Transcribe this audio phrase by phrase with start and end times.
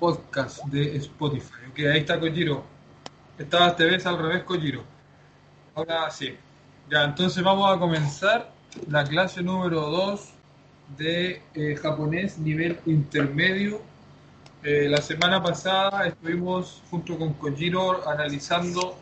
[0.00, 1.68] podcast de Spotify.
[1.70, 2.64] Ok, ahí está Kojiro.
[3.38, 4.82] Esta vez al revés, Kojiro.
[5.74, 6.34] Ahora sí.
[6.90, 8.50] Ya, entonces vamos a comenzar
[8.88, 10.30] la clase número 2
[10.96, 13.82] de eh, japonés nivel intermedio.
[14.62, 18.96] Eh, la semana pasada estuvimos junto con Kojiro analizando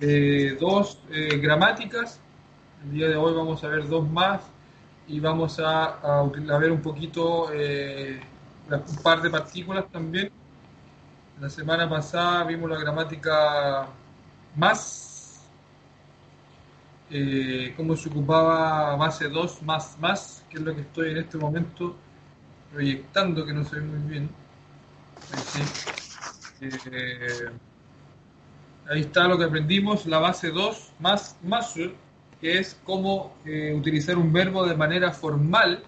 [0.00, 0.98] eh, dos
[1.40, 2.18] gramáticas.
[2.84, 4.42] El día de hoy vamos a ver dos más
[5.06, 6.28] y vamos a,
[6.58, 7.50] ver un poquito
[8.70, 10.30] un par de partículas también.
[11.40, 13.88] La semana pasada vimos la gramática
[14.56, 15.44] más,
[17.10, 21.38] eh, cómo se ocupaba base 2 más más, que es lo que estoy en este
[21.38, 21.96] momento
[22.72, 24.30] proyectando, que no se ve muy bien.
[25.32, 27.50] Ahí, eh,
[29.00, 31.74] está lo que aprendimos, la base 2 más más,
[32.40, 35.82] que es cómo eh, utilizar un verbo de manera formal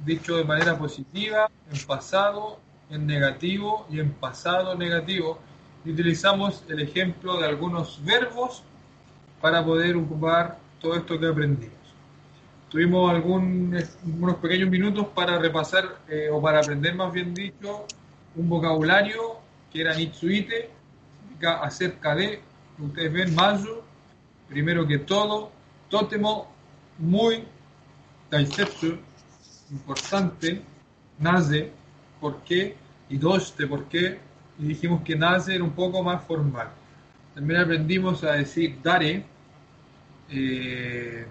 [0.00, 5.38] dicho de manera positiva, en pasado, en negativo y en pasado negativo.
[5.84, 8.62] Utilizamos el ejemplo de algunos verbos
[9.40, 11.74] para poder ocupar todo esto que aprendimos.
[12.70, 13.76] Tuvimos algún,
[14.18, 17.86] unos pequeños minutos para repasar eh, o para aprender más bien dicho
[18.34, 19.38] un vocabulario
[19.72, 20.70] que era Nitsuite,
[21.60, 22.40] acerca de,
[22.78, 23.82] ustedes ven, Mayu,
[24.48, 25.50] primero que todo,
[25.88, 26.48] Totemo,
[26.98, 27.44] muy,
[28.30, 28.98] Taisetsu,
[29.70, 30.62] importante,
[31.18, 31.70] nace,
[32.20, 32.76] ¿por qué?
[33.08, 34.18] Y doste, ¿por qué?
[34.58, 36.68] Y dijimos que nace era un poco más formal.
[37.34, 39.24] También aprendimos a decir dare,
[40.30, 41.26] eh,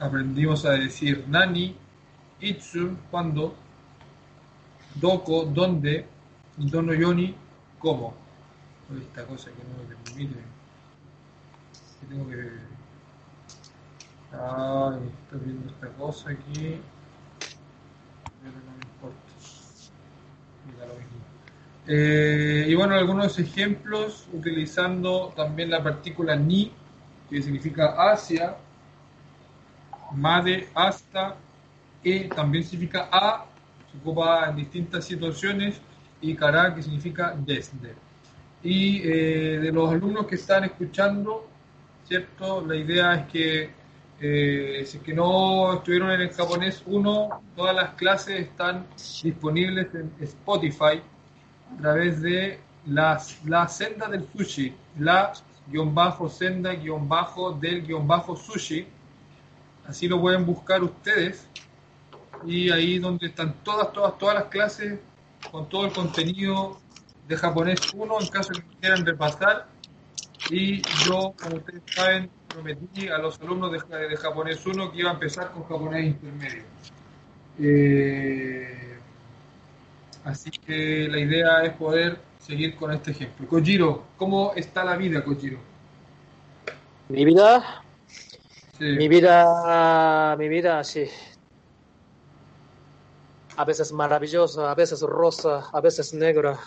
[0.00, 1.76] aprendimos a decir nani,
[2.40, 3.54] itsu, cuando,
[4.94, 6.06] doko, donde,
[6.56, 7.34] dono yoni,
[7.78, 8.14] cómo.
[9.00, 10.40] Esta cosa que no me permite.
[12.08, 12.50] Tengo que.
[14.32, 16.80] Ay, estoy viendo esta cosa aquí.
[21.86, 26.72] Eh, y bueno, algunos ejemplos utilizando también la partícula ni,
[27.28, 28.56] que significa hacia,
[30.12, 31.36] made, hasta,
[32.02, 33.46] e también significa a,
[33.90, 35.80] se ocupa en distintas situaciones,
[36.20, 37.94] y cara, que significa desde.
[38.62, 41.46] Y eh, de los alumnos que están escuchando,
[42.08, 42.64] ¿cierto?
[42.66, 43.70] La idea es que
[44.20, 48.86] eh, si que no estuvieron en el japonés 1, todas las clases están
[49.22, 51.02] disponibles en Spotify
[51.72, 55.32] a través de las, la senda del sushi, la
[55.66, 58.86] guion bajo senda guion bajo del guion bajo sushi.
[59.86, 61.46] Así lo pueden buscar ustedes.
[62.46, 64.98] Y ahí donde están todas, todas, todas las clases
[65.50, 66.78] con todo el contenido
[67.28, 69.66] de japonés 1 en caso que quieran repasar.
[70.50, 75.14] Y yo, como ustedes saben, prometí a los alumnos de, japonés 1 que iba a
[75.14, 76.62] empezar con japonés intermedio.
[77.58, 78.96] Eh,
[80.24, 83.48] así que la idea es poder seguir con este ejemplo.
[83.48, 85.58] Kojiro, ¿cómo está la vida, Kojiro?
[87.08, 87.82] Mi vida,
[88.78, 91.06] mi vida, mi vida, sí.
[93.56, 96.58] A veces maravillosa, a veces rosa, a veces negra,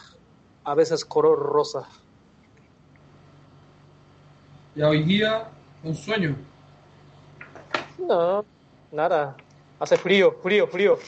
[0.64, 1.88] a veces color rosa.
[4.76, 5.50] Y hoy día
[5.84, 6.36] un sueño.
[7.98, 8.46] No,
[8.92, 9.36] nada.
[9.80, 11.00] Hace frío, frío, frío.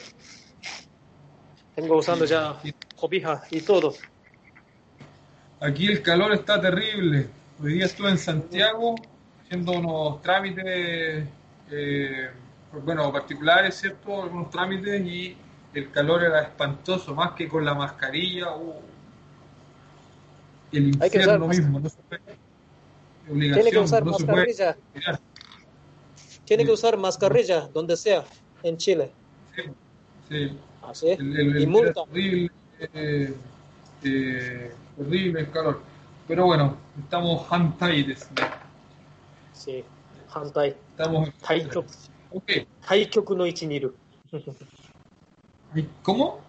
[1.74, 2.56] Tengo usando ya
[2.96, 3.94] cobija y todo.
[5.60, 7.28] Aquí el calor está terrible.
[7.62, 8.94] Hoy día estuve en Santiago
[9.42, 11.26] haciendo unos trámites,
[11.70, 12.30] eh,
[12.84, 14.22] bueno, particulares, ¿cierto?
[14.22, 15.36] Algunos trámites y
[15.74, 18.54] el calor era espantoso, más que con la mascarilla.
[18.56, 18.80] Uh,
[20.72, 22.22] el infierno mismo, no se puede
[23.30, 24.76] tiene que usar mascarilla.
[26.44, 28.24] Tiene que usar mascarilla donde sea,
[28.62, 29.12] en Chile.
[29.54, 29.62] Sí.
[30.28, 30.58] sí.
[30.82, 30.92] ¿Ah,
[31.58, 32.00] y multa.
[32.02, 32.50] Horrible,
[32.94, 33.34] eh,
[34.04, 35.80] eh, horrible el calor.
[36.26, 38.16] Pero bueno, estamos hantai
[39.52, 39.84] Sí,
[40.32, 40.74] hantai.
[40.90, 41.90] Estamos Taikyoku.
[42.32, 42.66] Okay.
[42.86, 43.94] Taikyoku no ichi niru.
[46.02, 46.40] ¿Cómo?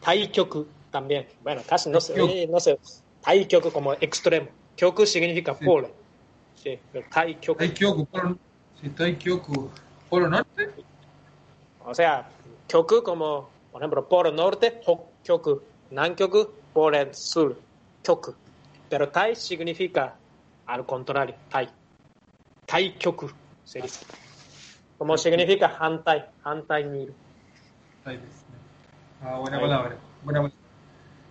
[0.00, 1.26] Taikyoku también.
[1.42, 2.78] Bueno, casi no sé, eh, no sé.
[3.22, 4.48] Taikyoku como extremo.
[4.80, 5.90] Kyoku significa polo.
[6.54, 7.58] Sí, el Tai Kyoku.
[7.58, 8.38] Tai Kyoku, polo,
[8.80, 9.70] sí, Tai Kyoku.
[10.08, 10.70] ¿Polo norte?
[11.84, 12.26] O sea,
[12.66, 15.60] Kyoku como, por ejemplo, polo norte, Hokkyoku,
[15.90, 17.60] Nankyoku, por el sur,
[18.02, 18.34] Kyoku.
[18.88, 20.16] Pero Tai significa
[20.64, 21.68] al contrario, Tai.
[22.64, 23.30] Tai Kyoku
[23.64, 24.06] se dice.
[24.96, 27.12] Como significa Hantai, Hantai Niru.
[29.22, 29.98] Ah, buena palabra.
[30.24, 30.58] Buena palabra.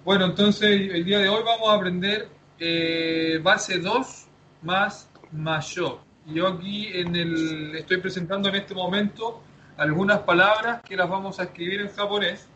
[0.06, 4.28] Bueno, entonces el día de hoy vamos a aprender eh, base 2
[4.64, 6.00] más mayo.
[6.26, 9.42] Yo aquí en el, estoy presentando en este momento
[9.78, 12.48] algunas palabras que las vamos a escribir en japonés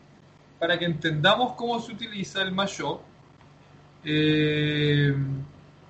[0.58, 3.00] para que entendamos cómo se utiliza el mayo
[4.04, 5.14] eh,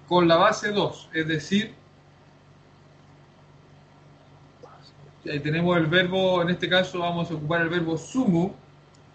[0.07, 1.75] con la base 2, es decir,
[5.31, 8.53] ahí tenemos el verbo, en este caso vamos a ocupar el verbo sumu,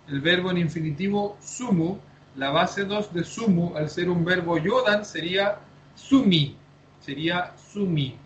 [0.07, 1.97] el verbo en infinitivo sumu,
[2.35, 5.59] la base 2 de sumu, al ser un verbo yodan, sería
[5.95, 6.55] sumi,
[6.99, 8.17] sería sumi.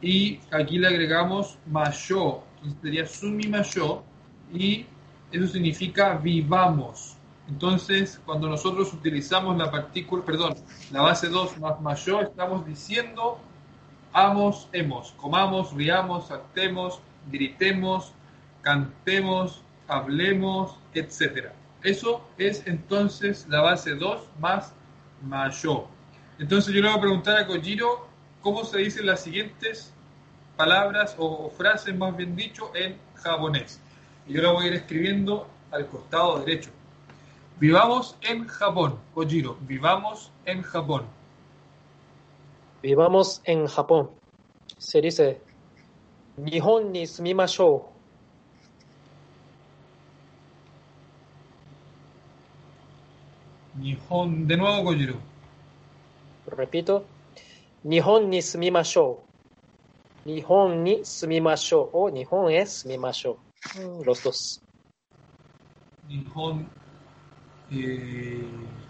[0.00, 4.02] Y aquí le agregamos mayo, entonces sería sumi mayo,
[4.52, 4.86] y
[5.32, 7.16] eso significa vivamos.
[7.48, 10.54] Entonces, cuando nosotros utilizamos la partícula, perdón,
[10.90, 13.38] la base 2 más mayo, estamos diciendo
[14.12, 17.00] amos, hemos, comamos, riamos, actemos,
[17.30, 18.12] gritemos,
[18.62, 21.50] cantemos, hablemos, etc.
[21.86, 24.72] Eso es entonces la base 2 más
[25.22, 25.84] mayo.
[26.40, 28.08] Entonces yo le voy a preguntar a Kojiro
[28.42, 29.94] cómo se dicen las siguientes
[30.56, 33.80] palabras o, frases, más bien dicho, en japonés.
[34.26, 36.70] Y yo lo voy a ir escribiendo al costado derecho.
[37.60, 39.56] Vivamos en Japón, Kojiro.
[39.60, 41.04] Vivamos en Japón.
[42.82, 44.10] Vivamos en Japón.
[44.76, 45.40] Se dice,
[46.36, 47.95] Nihon ni sumimashou.
[53.78, 55.16] Nihon, de nuevo Kojiro.
[56.46, 57.04] Repito,
[57.84, 59.18] Nihon ni sumimashou.
[60.24, 61.90] Nihon ni sumimashou.
[61.92, 63.36] O Nihon es sumimashou.
[63.76, 64.60] Mm, Los dos.
[66.08, 66.66] Nihon
[67.70, 68.44] eh,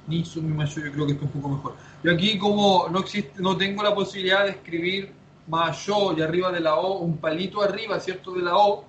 [0.06, 1.76] ni sumimayo, yo creo que esto es un poco mejor.
[2.02, 5.12] Yo aquí como no existe, no tengo la posibilidad de escribir
[5.48, 8.32] mayo y arriba de la O, un palito arriba, ¿cierto?
[8.32, 8.84] De la O.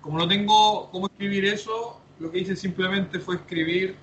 [0.00, 3.96] Como no tengo cómo escribir eso, lo que hice simplemente fue escribir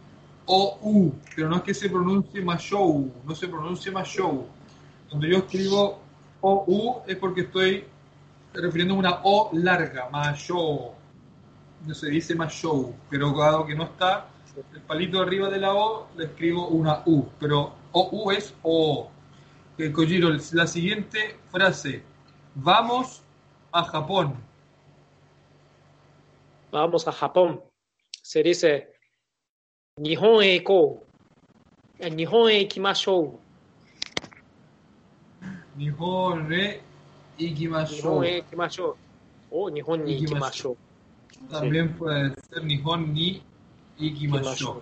[0.45, 4.47] O-U, pero no es que se pronuncie Mashou, no se pronuncia Mashou.
[5.09, 5.99] Cuando yo escribo
[6.41, 7.85] O-U es porque estoy
[8.53, 10.93] refiriendo a una O larga, Mashou.
[11.85, 14.27] No se dice Mashou, pero dado que no está
[14.73, 19.09] el palito arriba de la O, le escribo una U, pero O-U es O.
[19.77, 22.03] Eh, Kojiro, la siguiente frase.
[22.55, 23.23] Vamos
[23.71, 24.35] a Japón.
[26.71, 27.61] Vamos a Japón.
[28.21, 28.93] Se dice,
[29.97, 31.03] Nihon e ikou.
[31.99, 33.39] Nihon e ikimashou.
[35.75, 36.81] Nihon e
[37.37, 38.21] ikimashou.
[38.21, 38.97] Nihon e ikimashou.
[39.51, 40.77] O Nihon ni ikimashou.
[41.49, 43.43] También puede ser Nihon ni
[43.99, 44.81] ikimashou.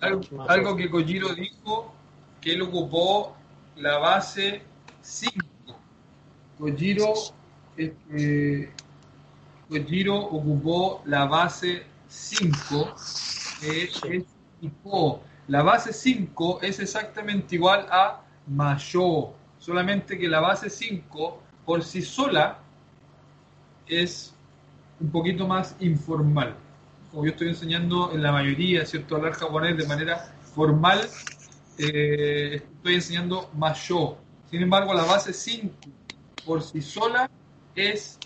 [0.00, 1.92] Algo, algo que Kojiro dijo
[2.40, 3.36] que él ocupó
[3.76, 4.62] la base
[5.02, 5.44] 5.
[6.58, 7.12] Kojiro,
[7.76, 8.72] este,
[9.68, 12.94] Kojiro ocupó la base 5,
[13.60, 14.02] que es
[14.60, 15.20] Iko.
[15.48, 22.02] La base 5 es exactamente igual a Mayo, solamente que la base 5 por sí
[22.02, 22.58] sola
[23.86, 24.34] es
[25.00, 26.56] un poquito más informal.
[27.10, 31.00] Como yo estoy enseñando en la mayoría, ¿cierto?, hablar japonés de manera formal,
[31.78, 34.16] eh, estoy enseñando Mayo.
[34.50, 35.74] Sin embargo, la base 5
[36.44, 37.30] por sí sola
[37.74, 38.18] es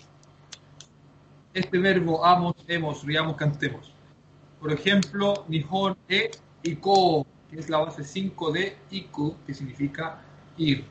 [1.53, 3.90] este verbo amos, hemos, riamos, cantemos.
[4.61, 6.29] Por ejemplo, Nihon e
[6.61, 10.21] Iko, que es la base 5 de Iku, que significa
[10.55, 10.85] ir.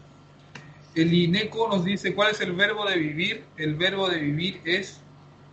[0.96, 3.44] El Ineco nos dice cuál es el verbo de vivir.
[3.56, 5.00] El verbo de vivir es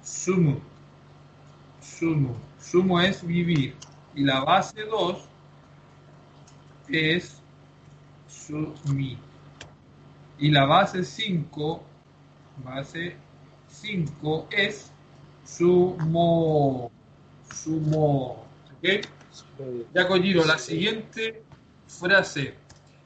[0.03, 0.59] sumu.
[1.79, 2.33] Sumu.
[2.59, 3.75] Sumu es vivir.
[4.15, 5.29] Y la base 2
[6.89, 7.37] es
[8.27, 9.15] sumi.
[10.39, 11.83] Y la base 5,
[12.63, 13.15] base
[13.69, 14.91] 5 es
[15.45, 16.91] sumo
[17.54, 18.44] Sumo.
[18.78, 19.06] ¿Ok?
[19.94, 21.42] Ya Kojiro, la siguiente
[21.86, 22.54] frase.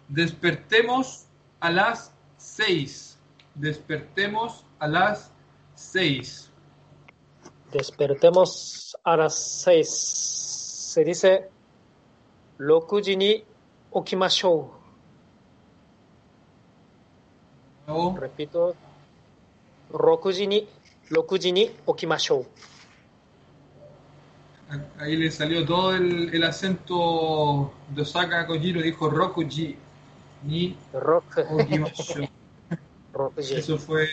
[0.09, 1.26] Despertemos
[1.61, 3.19] a las 6.
[3.55, 5.33] Despertemos a las
[5.75, 6.50] 6.
[7.73, 9.91] Despertemos a las seis.
[10.93, 11.50] Se dice,
[12.59, 13.45] 6時に
[13.93, 14.71] 起きましょ
[17.87, 18.15] ¿No?
[18.17, 18.21] う。
[18.21, 18.75] Repito,
[19.93, 20.69] 6時に、
[21.11, 22.47] 6時に起きましょう。
[25.00, 29.75] Ahí le salió todo el, el acento de Osaka Kojiro, dijo Rokuji.
[30.44, 31.40] Ni Rock.
[33.38, 34.08] Eso fue.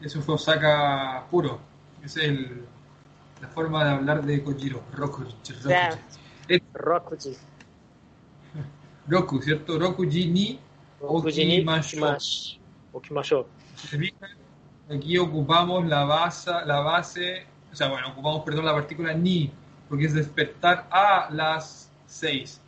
[0.00, 1.58] Eso fue Osaka puro.
[2.04, 2.64] Esa es el,
[3.42, 4.82] la forma de hablar de Kojiro.
[4.92, 5.34] Rokuji.
[5.64, 5.68] Rokuji.
[5.68, 5.98] Yeah.
[6.74, 7.36] Rokuji.
[9.08, 9.78] Roku, ¿cierto?
[9.78, 10.60] Rokuji ni
[11.00, 11.64] Rokuji
[14.88, 19.52] Aquí ocupamos la base, la base o sea, bueno, ocupamos, perdón, la partícula ni,
[19.86, 22.58] porque es despertar a las 6.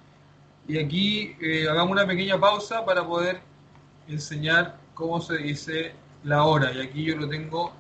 [0.69, 3.41] Y aquí eh, hagamos una pequeña pausa para poder
[4.07, 6.75] enseñar cómo se dice la hora.
[6.75, 7.73] Y aquí yo lo tengo,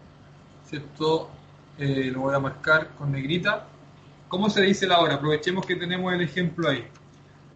[0.65, 1.29] ¿cierto?
[1.77, 3.67] Eh, lo voy a marcar con negrita.
[4.29, 5.17] ¿Cómo se dice la hora?
[5.17, 6.87] Aprovechemos que tenemos el ejemplo ahí.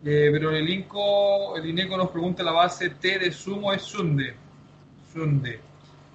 [0.05, 4.35] Eh, pero el Inco, el INECO nos pregunta la base T de sumo es sunde.
[5.11, 5.61] Sunde.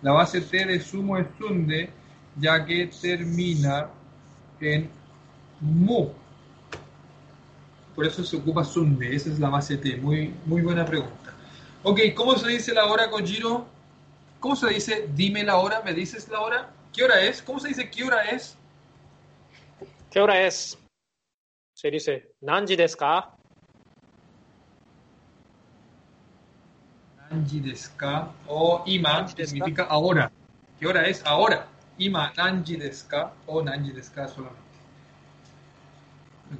[0.04, 1.90] La base T de sumo es sunde,
[2.40, 3.90] ya que termina
[4.60, 4.90] en
[5.60, 6.10] mu.
[7.96, 9.16] Por eso se ocupa sunde.
[9.16, 9.98] Esa es la base T.
[9.98, 11.34] Muy, muy buena pregunta.
[11.84, 13.66] Ok, ¿cómo se dice la hora, Kojiro?
[14.40, 15.82] ¿Cómo se dice dime la hora?
[15.82, 16.70] ¿Me dices la hora?
[16.94, 17.42] ¿Qué hora es?
[17.42, 18.56] ¿Cómo se dice qué hora es?
[20.12, 20.78] ¿Qué hora es?
[21.74, 23.36] Se dice, ¿nanji desu ka?
[27.30, 28.32] Nanji desu ka?
[28.48, 30.32] O ima significa ahora.
[30.80, 31.26] ¿Qué hora es?
[31.26, 31.68] Ahora.
[32.00, 33.34] 今何時ですか？
[33.48, 34.28] お何時ですか？
[34.28, 34.48] それ。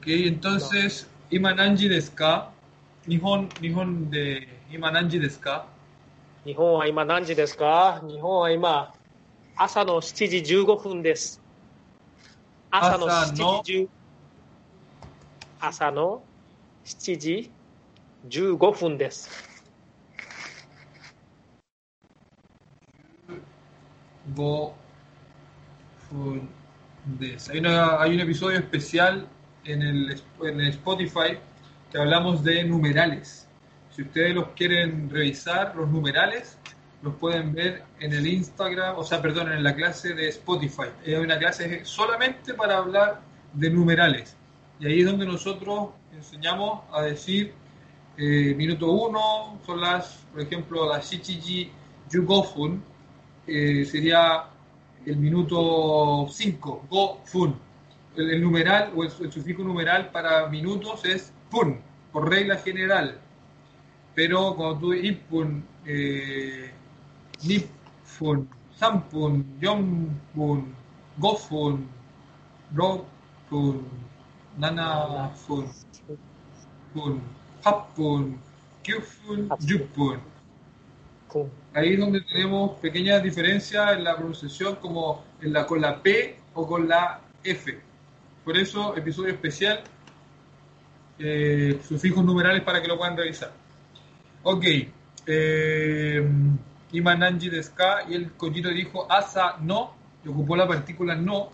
[0.02, 2.50] Okay, entonces, 今何時ですか？
[3.08, 5.68] 日本日本で今何時ですか？
[6.44, 8.02] 日本は今何時ですか？
[8.08, 8.94] 日本は今
[9.56, 11.40] 朝の7時15分です。
[12.72, 13.90] 朝の7時
[15.60, 16.24] 朝の
[16.84, 17.52] 7時
[18.28, 19.30] 15分です。
[24.36, 24.72] 5
[27.50, 29.28] Hay, una- hay un episodio especial
[29.66, 31.38] en el, en el Spotify
[31.92, 33.48] que hablamos de numerales.
[33.92, 36.58] Si ustedes los quieren revisar, los numerales,
[37.02, 40.88] los pueden ver en el Instagram, o sea, perdón, en la clase de Spotify.
[41.06, 43.22] Es una clase solamente para hablar
[43.54, 44.36] de numerales.
[44.80, 47.54] Y ahí es donde nosotros enseñamos a decir
[48.18, 51.72] eh, minuto uno, son las, por ejemplo, las Shichiji
[52.10, 52.84] Yugofun,
[53.46, 54.46] eh, sería
[55.08, 57.56] el minuto 5, go fun.
[58.16, 61.80] El, numeral o el, sufijo numeral para minutos es pun,
[62.12, 63.18] por regla general.
[64.14, 66.72] Pero cuando tú ipun, eh,
[67.44, 70.74] nipfun, sampun, yonpun,
[71.18, 71.88] gofun,
[72.76, 73.86] rokun,
[74.58, 75.68] nanafun,
[76.94, 77.22] pun,
[77.64, 78.40] hapun,
[78.84, 80.20] kyufun, yupun.
[81.78, 86.40] Ahí es donde tenemos pequeñas diferencias en la pronunciación como en la, con la P
[86.56, 87.80] o con la F.
[88.44, 89.84] Por eso, episodio especial,
[91.20, 93.52] eh, sufijos numerales para que lo puedan revisar.
[94.42, 94.66] Ok.
[95.28, 96.28] Eh,
[96.94, 99.94] Imananji deska y el Kojiro dijo asa no,
[100.26, 101.52] y ocupó la partícula no,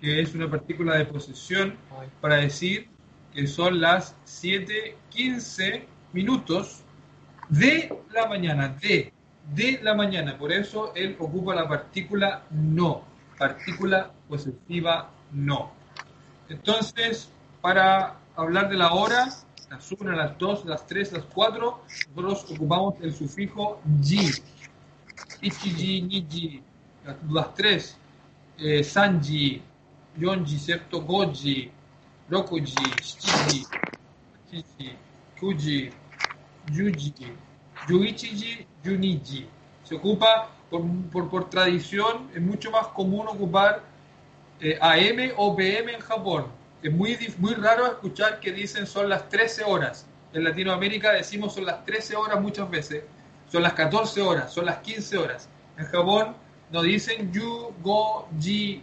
[0.00, 1.74] que es una partícula de posesión
[2.22, 2.88] para decir
[3.34, 6.84] que son las 7:15 minutos
[7.50, 9.12] de la mañana, de,
[9.54, 10.36] de la mañana.
[10.38, 13.04] Por eso él ocupa la partícula no,
[13.38, 15.70] partícula posesiva no.
[16.48, 19.28] Entonces, para hablar de la hora,
[19.70, 21.82] las 1, las 2, las 3, las 4,
[22.14, 24.30] nosotros ocupamos el sufijo ji.
[25.40, 26.62] Ichiji, niji,
[27.04, 27.98] las, las 3,
[28.58, 29.62] eh, sanji,
[30.16, 31.00] yonji, ¿cierto?
[31.00, 31.70] Goji,
[32.30, 33.66] rokuji, chichi,
[35.38, 35.92] kuji,
[36.72, 37.12] yuji,
[37.88, 39.48] yuichiji, yuniji.
[39.84, 43.82] Se ocupa por, por, por tradición, es mucho más común ocupar
[44.60, 46.46] eh, AM o PM en Japón.
[46.82, 50.06] Es muy, muy raro escuchar que dicen son las 13 horas.
[50.32, 53.04] En Latinoamérica decimos son las 13 horas muchas veces,
[53.50, 55.48] son las 14 horas, son las 15 horas.
[55.78, 56.36] En Japón
[56.70, 58.82] no dicen yu, go, ji.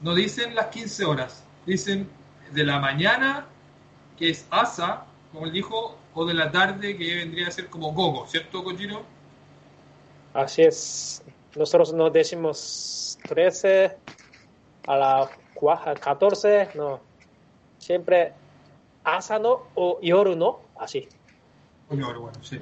[0.00, 1.44] No dicen las 15 horas.
[1.66, 2.08] Dicen
[2.52, 3.46] de la mañana,
[4.16, 7.92] que es asa, como él dijo, o de la tarde, que vendría a ser como
[7.92, 9.02] gogo, ¿cierto, Kojiro?
[10.32, 11.22] Así es.
[11.56, 13.96] Nosotros no decimos 13
[14.86, 17.00] a la cua- 14, no.
[17.78, 18.32] Siempre
[19.04, 21.08] asano o yoru no, así.
[21.88, 22.60] O yoru, bueno, sí.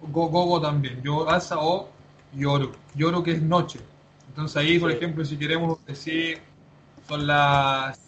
[0.00, 1.02] Go- Gogo también.
[1.02, 1.88] Yo, asa o
[2.34, 2.72] yoru.
[2.94, 3.80] Yoru que es noche.
[4.28, 4.96] Entonces ahí, por Sí.
[4.96, 6.40] ejemplo, si queremos decir
[7.06, 7.98] son las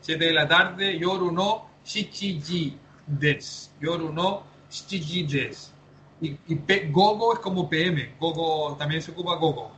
[0.00, 3.72] 7 de la tarde, yoru no shichiji des.
[3.80, 5.72] Yoru no shichiji des.
[6.20, 8.14] Y, y pe- gogo es como PM.
[8.18, 9.72] Gogo también se ocupa gogo.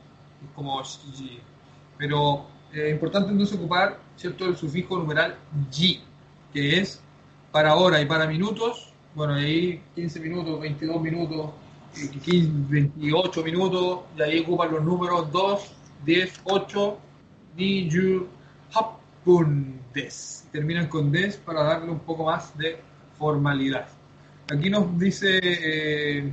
[0.55, 1.39] Como shichiji.
[1.97, 5.35] Pero es importante entonces ocupar, ¿cierto?, el sufijo numeral
[5.71, 6.03] ji,
[6.53, 7.01] que es
[7.51, 11.51] para hora y para minutos, bueno, ahí 15 minutos, 22 minutos,
[11.95, 15.71] eh, 15, 28 minutos, y ahí ocupan los números 2,
[16.05, 16.97] 10, 8,
[17.55, 18.27] ni, yu,
[18.73, 20.47] hapun, des.
[20.51, 22.79] Terminan con des para darle un poco más de
[23.17, 23.87] formalidad.
[24.51, 26.31] Aquí nos dice eh,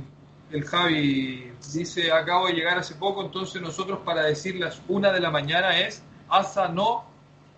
[0.51, 5.19] el Javi, dice, acabo de llegar hace poco, entonces nosotros para decir las 1 de
[5.19, 7.03] la mañana es asa no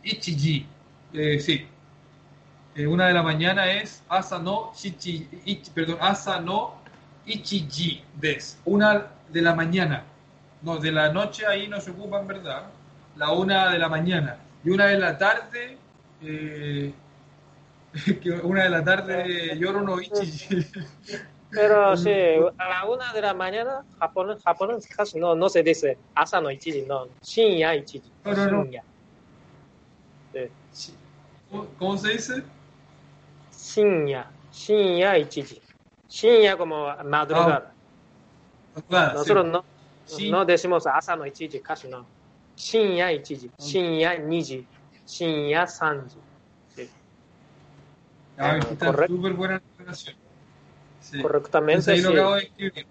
[0.03, 0.65] ichiji.
[1.13, 1.65] Eh, sí,
[2.75, 6.75] eh, una de la mañana es asa no shichi, ichi- perdón, asa no
[7.25, 8.57] ichiji des.
[8.65, 10.03] Una de la mañana.
[10.61, 12.63] No, de la noche ahí no se ocupa en verdad.
[13.15, 14.37] La una de la mañana.
[14.63, 15.77] y una de la tarde,
[18.21, 20.65] que una de la tarde lloro no ichi.
[21.49, 22.11] Pero sí,
[22.57, 26.51] a la una de la mañana, Japón, Japón casi no, no se dice asa no
[26.51, 28.11] ichiji, no, shinya ichiji.
[28.25, 28.63] No, no, no.
[28.65, 28.83] shinya.
[30.71, 30.93] Sí.
[31.79, 32.43] ¿Cómo, se dice?
[33.51, 35.61] Shinya, shinya ichiji.
[36.09, 37.71] Shinya como madrugada.
[38.89, 39.51] Claro, Nosotros sí.
[39.51, 39.65] no,
[40.05, 40.31] Sí.
[40.31, 42.05] no decimos asa no ichiji, casi no.
[42.57, 44.65] Shinya ichiji, shinya niji,
[45.05, 46.17] shinya sanji.
[48.37, 49.15] Ah, está correcto.
[49.15, 49.61] súper buena.
[50.99, 51.21] Sí.
[51.21, 52.15] Correctamente, Entonces ahí lo sí.
[52.17, 52.87] acabo de escribir.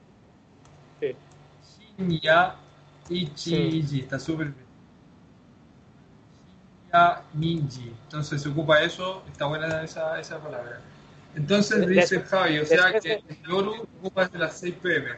[1.00, 1.16] Sí.
[1.98, 2.54] Shinya
[3.08, 4.00] Ichiji.
[4.00, 4.66] Está súper bien.
[6.86, 7.92] Shinya Niji.
[8.04, 9.22] Entonces se ocupa eso.
[9.30, 10.80] Está buena esa, esa palabra.
[11.36, 15.10] Entonces dice Javi, o sea que el Yoru se ocupa desde las 6 pm.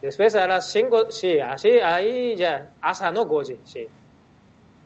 [0.00, 3.86] Después a las 5, sí, así, ahí ya, hasta no goji, sí.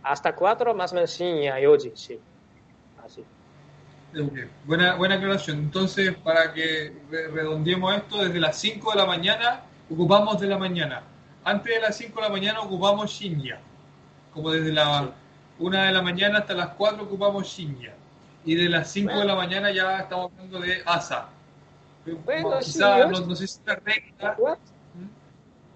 [0.02, 2.18] Hasta 4 más menos shinya yoji, sí.
[3.04, 3.24] Así.
[4.64, 5.58] Buena, buena aclaración.
[5.58, 10.56] Entonces, para que re- redondeemos esto, desde las 5 de la mañana ocupamos de la
[10.58, 11.02] mañana.
[11.44, 13.58] Antes de las 5 de la mañana ocupamos Shinya.
[14.32, 15.10] Como desde la
[15.58, 17.92] 1 de la mañana hasta las 4 ocupamos Shinya.
[18.44, 21.28] Y de las 5 de la mañana ya estamos hablando de Asa.
[22.24, 24.36] Bueno, Quizá, sí, yo- no, no sé si está recta.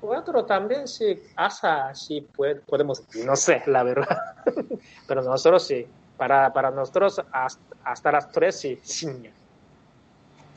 [0.00, 4.16] 4 también sí, hasta sí puede- podemos, no sé, la verdad.
[5.08, 5.86] Pero nosotros sí,
[6.18, 8.78] para, para nosotros hasta, hasta las 3 sí.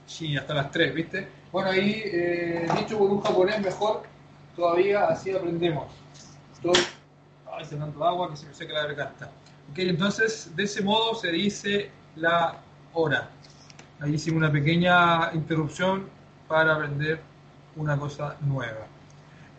[0.06, 1.28] Sí, hasta las 3, ¿viste?
[1.52, 4.04] Bueno, ahí, eh, dicho por un japonés mejor,
[4.56, 5.86] todavía así aprendemos.
[6.54, 6.74] Estoy
[7.52, 7.66] ay,
[8.02, 9.32] agua que se me seca la garganta.
[9.72, 12.58] Ok, entonces, de ese modo se dice la
[12.94, 13.30] hora.
[14.02, 16.10] Ahí hicimos una pequeña interrupción
[16.48, 17.22] para aprender
[17.76, 18.88] una cosa nueva.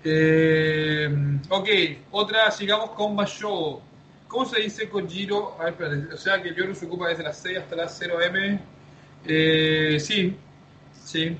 [0.05, 1.69] Eh, ok,
[2.11, 3.81] otra, sigamos con Basho.
[4.33, 5.61] ¿Cómo se dice Kojiro?
[5.61, 6.15] A ver, espérate.
[6.15, 8.61] O sea que Yoru se ocupa desde las 6 hasta las 0 M.
[9.27, 10.35] Eh, sí,
[10.95, 11.37] sí,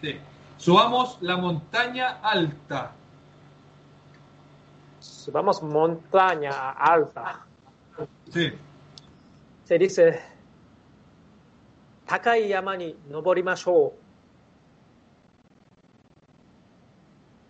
[0.00, 0.18] sí.
[0.56, 2.92] Subamos la montaña alta.
[4.98, 7.44] Subamos montaña alta.
[8.32, 8.50] Sí.
[9.64, 10.18] Se dice
[12.06, 13.92] Takai yama ni noborimashou.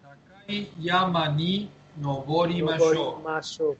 [0.03, 3.77] Takai yama ni noborimashou.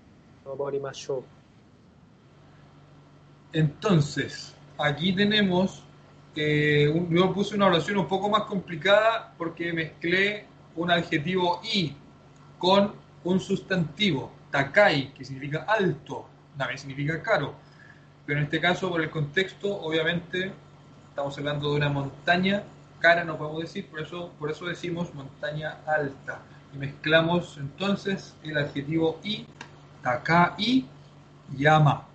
[3.53, 5.83] Entonces, aquí tenemos,
[6.35, 11.95] eh, yo puse una oración un poco más complicada porque mezclé un adjetivo i
[12.59, 12.93] con
[13.25, 17.55] un sustantivo, takai, que significa alto, también significa caro.
[18.25, 20.53] Pero en este caso, por el contexto, obviamente
[21.09, 22.65] estamos hablando de una montaña
[23.01, 26.41] cara, no podemos decir, por eso, por eso decimos montaña alta.
[26.75, 29.47] Y mezclamos entonces el adjetivo i
[30.07, 30.87] takai,
[31.59, 32.07] yama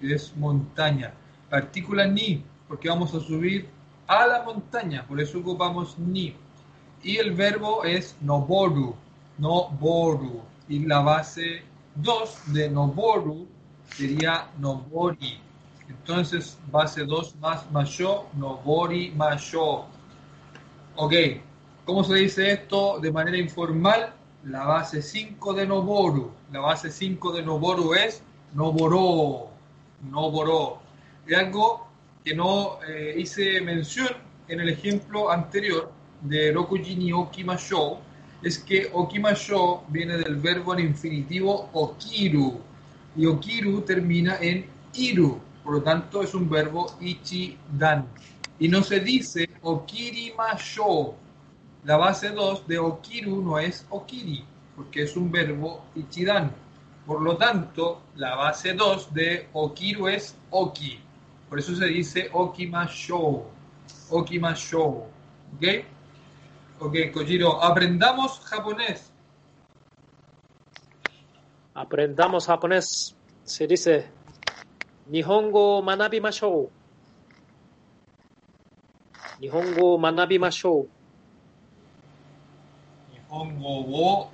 [0.00, 1.14] que es montaña.
[1.48, 3.68] Partícula ni, porque vamos a subir
[4.08, 6.34] a la montaña, por eso ocupamos ni.
[7.04, 8.96] Y el verbo es noboru,
[9.38, 10.42] noboru.
[10.68, 11.62] Y la base
[11.94, 13.46] 2 de noboru
[13.94, 15.38] sería nobori.
[15.88, 19.86] Entonces, base 2 más masho, nobori masho.
[20.96, 21.14] Ok,
[21.84, 24.12] ¿cómo se dice esto de manera informal?
[24.48, 26.30] La base 5 de noboru.
[26.52, 28.22] La base 5 de noboru es
[28.54, 29.50] noboro
[30.10, 30.78] no boró.
[31.26, 31.88] Y algo
[32.24, 34.08] que no eh, hice mención
[34.46, 35.90] en el ejemplo anterior
[36.22, 37.98] de Rokuji ni Okimasho
[38.42, 42.60] es que Okimasho viene del verbo en infinitivo okiru
[43.16, 48.06] y okiru termina en iru, por lo tanto es un verbo ichidan.
[48.58, 51.14] Y no se dice okirimasho.
[51.86, 54.44] La base 2 de okiru no es okiri,
[54.74, 56.50] porque es un verbo ichidan.
[57.06, 60.98] Por lo tanto, la base 2 de okiru es oki.
[61.48, 63.44] Por eso se dice okimashou.
[64.10, 65.06] Okimashou.
[65.54, 65.64] ¿Ok?
[66.80, 69.12] Ok, Kojiro, aprendamos japonés.
[71.72, 73.14] Aprendamos japonés.
[73.44, 74.10] Se dice
[75.06, 76.68] Nihongo manabi mashou.
[79.38, 80.95] Nihongo manabi mashou.
[83.42, 83.46] う。
[83.46, 84.30] Nihongo wo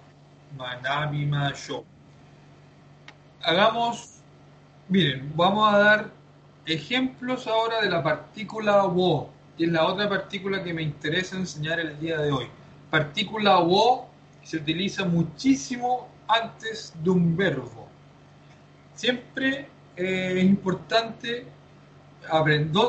[0.57, 1.85] manabimashou.
[3.43, 4.21] Hagamos,
[4.89, 6.11] miren, vamos a dar
[6.67, 11.81] ejemplos ahora de la partícula wo, que es la otra partícula que me interesa enseñar
[11.81, 12.47] el día de hoy.
[12.91, 14.09] Partícula wo
[14.45, 17.89] se utiliza muchísimo antes de un verbo.
[18.95, 21.47] Siempre eh, es importante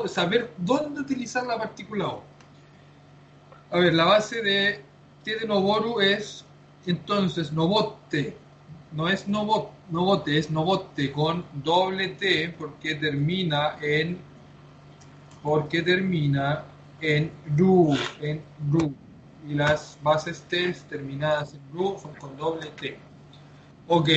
[0.07, 2.23] saber dónde utilizar la partícula wo.
[3.71, 4.92] A ver, la base de
[5.23, 6.45] T de Noboru es
[6.85, 8.35] entonces Nobotte.
[8.91, 14.19] no es nobot, nobote, es nobote con doble T porque termina en
[15.41, 16.63] porque termina
[17.01, 18.93] en ru, en ru.
[19.47, 22.97] Y las bases T terminadas en ru son con doble T.
[23.87, 24.09] Ok,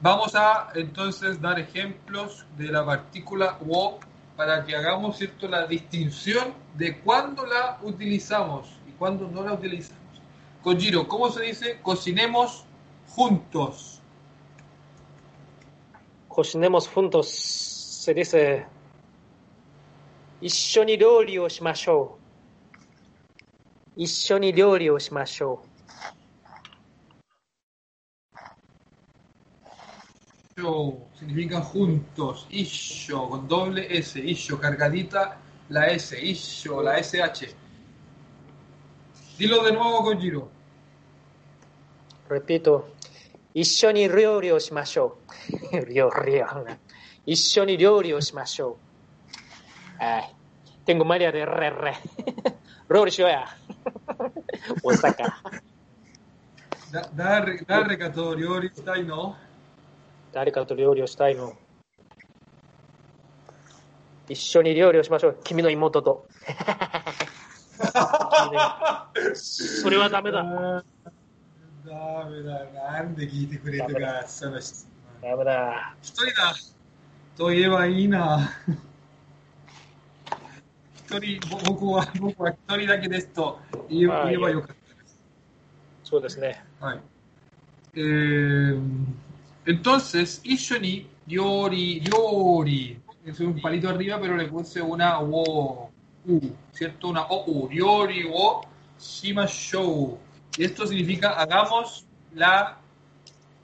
[0.00, 3.98] vamos a entonces dar ejemplos de la partícula wo
[4.36, 9.99] para que hagamos cierto la distinción de cuándo la utilizamos y cuándo no la utilizamos.
[10.62, 11.80] Kojiro, ¿cómo se dice?
[11.82, 12.64] Cocinemos
[13.08, 14.00] juntos.
[16.28, 18.66] Cocinemos juntos se dice.
[20.40, 22.18] Ishoni Dori o Shimashou.
[23.96, 24.52] Ishoni
[24.90, 25.70] o Shimashou.
[31.20, 37.54] significa juntos, isho, con doble S, isho, cargadita la S, isho, la SH.
[39.40, 40.48] Dilo de nuevo, Kojiro.
[42.28, 42.34] う。
[42.34, 42.84] Repito.
[43.54, 45.16] 一緒に料理をしましょ
[45.72, 45.86] う。
[45.86, 46.46] 料理を。
[47.24, 48.78] 一緒に料理をしましょ
[49.98, 50.02] う。
[50.02, 50.24] Ay,
[50.84, 51.94] tengo María de re re.
[56.92, 59.36] だ誰誰かと料理したいの
[60.32, 61.54] 誰かと料理をしたいの。
[64.28, 65.38] 一緒に料理をしましょう。
[65.42, 66.26] 君の妹と。
[69.34, 70.42] それはダメだ。
[70.42, 72.64] ダメだ。
[72.72, 74.86] なんで聞いてくれるか、その質
[75.22, 75.94] 問ダメだ。
[76.02, 76.54] 一人だ
[77.36, 78.50] と言えばいいな。
[80.96, 85.20] 一人、ぼ僕は、僕は一人だけですと言えああ言えばよかったです。
[86.04, 86.64] そうですね。
[86.78, 87.00] はい。
[87.94, 88.78] Eh,
[89.66, 95.89] entonces, Ishoni, Ryori, Ryori, es un palito arriba, pero le puse una wo,
[96.72, 97.08] ¿cierto?
[97.08, 98.62] Una o, Ryori, wo,
[98.98, 100.18] shimashou.
[100.56, 102.78] Y esto significa hagamos la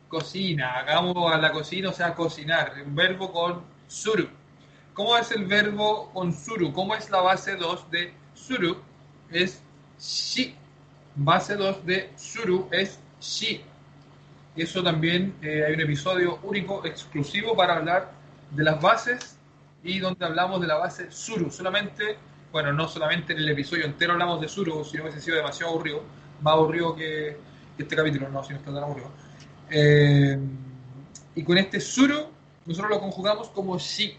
[0.09, 4.29] cocina, hagamos a la cocina, o sea, cocinar, un verbo con suru.
[4.95, 6.73] ¿Cómo es el verbo con suru?
[6.73, 8.79] ¿Cómo es la base 2 de suru?
[9.31, 9.63] Es
[9.99, 10.55] shi.
[11.15, 13.63] Base 2 de suru es shi.
[14.57, 18.11] Eso también eh, hay un episodio único, exclusivo para hablar
[18.51, 19.39] de las bases
[19.83, 21.51] y donde hablamos de la base suru.
[21.51, 22.17] Solamente,
[22.53, 25.73] bueno, no solamente en el episodio entero hablamos de suru, si no hubiese sido demasiado
[25.73, 26.03] aburrido,
[26.41, 27.37] más aburrido que,
[27.79, 29.11] este capítulo, no, si no está tan aburrido.
[29.71, 30.39] Eh,
[31.35, 32.31] y con este suru,
[32.65, 34.17] nosotros lo conjugamos como shi,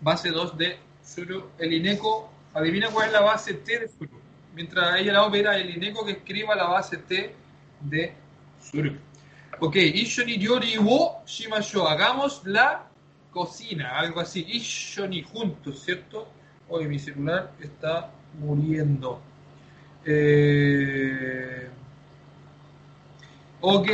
[0.00, 1.50] base 2 de suru.
[1.58, 4.20] El ineco, adivina cuál es la base T de suru.
[4.54, 7.34] Mientras ella la opera, el ineco que escriba la base T
[7.80, 8.12] de
[8.62, 8.96] suru.
[9.58, 11.86] Ok, Ishoni Yori wo Shimashou.
[11.86, 12.86] Hagamos la
[13.30, 14.44] cocina, algo así.
[14.48, 16.28] Ishoni juntos, ¿cierto?
[16.68, 19.20] Hoy mi celular está muriendo.
[20.04, 21.70] Eh,
[23.60, 23.88] ok,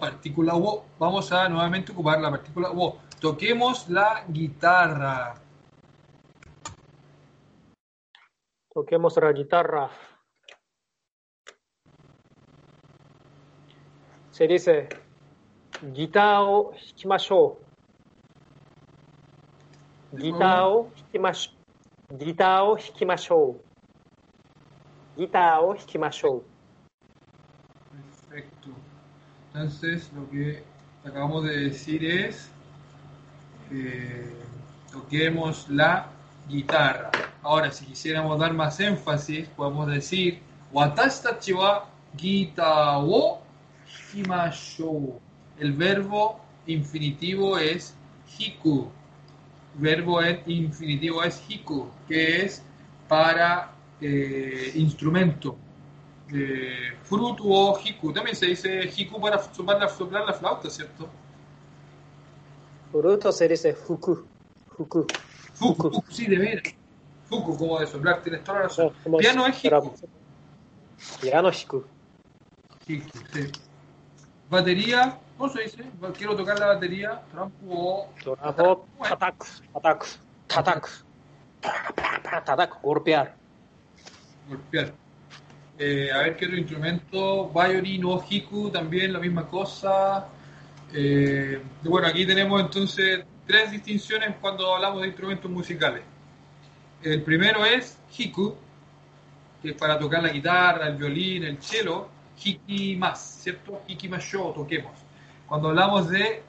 [0.00, 0.84] partícula wow.
[0.98, 2.98] Vamos a nuevamente ocupar la partícula wow.
[3.20, 5.34] Toquemos la guitarra.
[8.72, 9.90] Toquemos la guitarra.
[14.30, 14.88] Se dice
[15.92, 17.58] guitarra o hikimashou.
[20.12, 20.90] Guitarra o.
[22.16, 23.56] ギターを弾きましょ
[25.16, 25.20] う。
[25.20, 26.42] ギターを弾きましょう。
[28.30, 28.70] Perfecto.
[29.52, 30.64] Entonces, lo que
[31.04, 32.50] acabamos de decir es
[33.70, 34.32] eh,
[34.90, 36.08] toquemos la
[36.48, 37.10] guitarra.
[37.42, 40.40] Ahora, si quisiéramos dar más énfasis, podemos decir
[40.72, 43.42] Watashitachi wa guitarra wo
[43.86, 45.20] hikimashou.
[45.58, 47.94] El verbo infinitivo es
[48.38, 48.90] hiku
[49.78, 52.62] verbo en infinitivo es hiku, que es
[53.08, 55.56] para eh, instrumento.
[56.32, 61.08] Eh, Fruto o hiku, también se dice hiku para soplar la, flauta, ¿cierto?
[62.92, 64.26] Fruto se dice fuku.
[64.76, 65.06] Fuku.
[65.54, 66.74] Fuku, sí, de veras.
[67.28, 68.92] Fuku, como de soplar, tienes toda la razón.
[69.18, 69.94] Piano es hiku.
[71.20, 71.84] Piano hiku.
[72.86, 73.50] Hiku, sí.
[74.50, 75.84] Batería ¿Cómo se dice?
[76.16, 77.22] Quiero tocar la batería.
[77.30, 78.12] Trampo.
[78.20, 78.86] Trampo.
[79.00, 79.44] Tatak.
[79.72, 80.04] Tatak.
[80.48, 82.44] Tatak.
[82.44, 82.82] Tatak.
[82.82, 83.36] Golpear.
[84.48, 84.92] Golpear.
[85.78, 87.50] Eh, a ver qué otro instrumento.
[87.50, 90.26] Violin o Hiku también, la misma cosa.
[90.92, 96.02] Eh, bueno, aquí tenemos entonces tres distinciones cuando hablamos de instrumentos musicales.
[97.00, 98.56] El primero es Hiku,
[99.62, 102.08] que es para tocar la guitarra, el violín, el cello.
[102.42, 103.82] Hiki más, ¿cierto?
[103.86, 104.92] Hiki más yo, toquemos.
[105.48, 106.42] Cuando hablamos de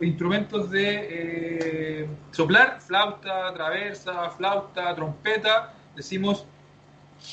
[0.00, 6.44] instrumentos de eh, soplar, flauta, traversa, flauta, trompeta, decimos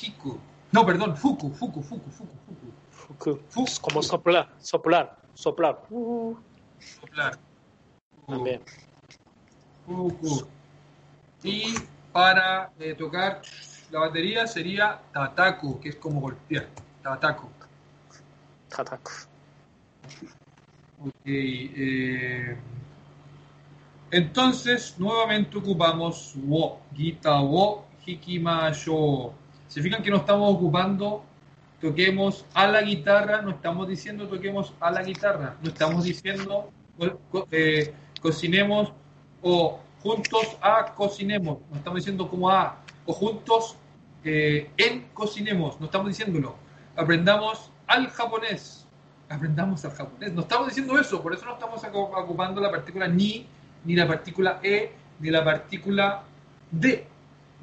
[0.01, 0.39] hiku.
[0.71, 3.39] No, perdón, fuku, fuku, fuku, fuku, fuku.
[3.51, 3.65] Fuku.
[3.81, 4.49] como soplar.
[4.59, 5.17] Soplar.
[5.33, 5.81] soplar.
[5.89, 6.37] Uh,
[6.79, 7.37] Soplar.
[8.27, 8.61] también.
[9.85, 10.47] Ku, ku.
[11.43, 11.73] Y
[12.13, 13.41] para eh, tocar
[13.91, 16.67] la batería sería tataku, que es como golpear.
[17.01, 17.49] Tataku.
[18.69, 19.11] Tataku.
[21.01, 21.13] Ok.
[21.25, 22.57] eh,
[24.11, 29.33] entonces, nuevamente ocupamos wo, gita wo, hikimashou.
[29.67, 31.23] Se fijan que no estamos ocupando
[31.79, 36.71] toquemos a la guitarra, no estamos diciendo toquemos a la guitarra, no estamos diciendo
[37.51, 38.91] eh, cocinemos
[39.41, 43.77] o juntos a cocinemos, no estamos diciendo como a o juntos
[44.23, 46.55] eh, en cocinemos, no estamos diciéndolo.
[46.95, 48.78] Aprendamos al japonés,
[49.29, 53.45] aprendamos al japonés, no estamos diciendo eso, por eso no estamos ocupando la partícula ni,
[53.85, 56.23] ni la partícula e, ni la partícula
[56.71, 57.05] de,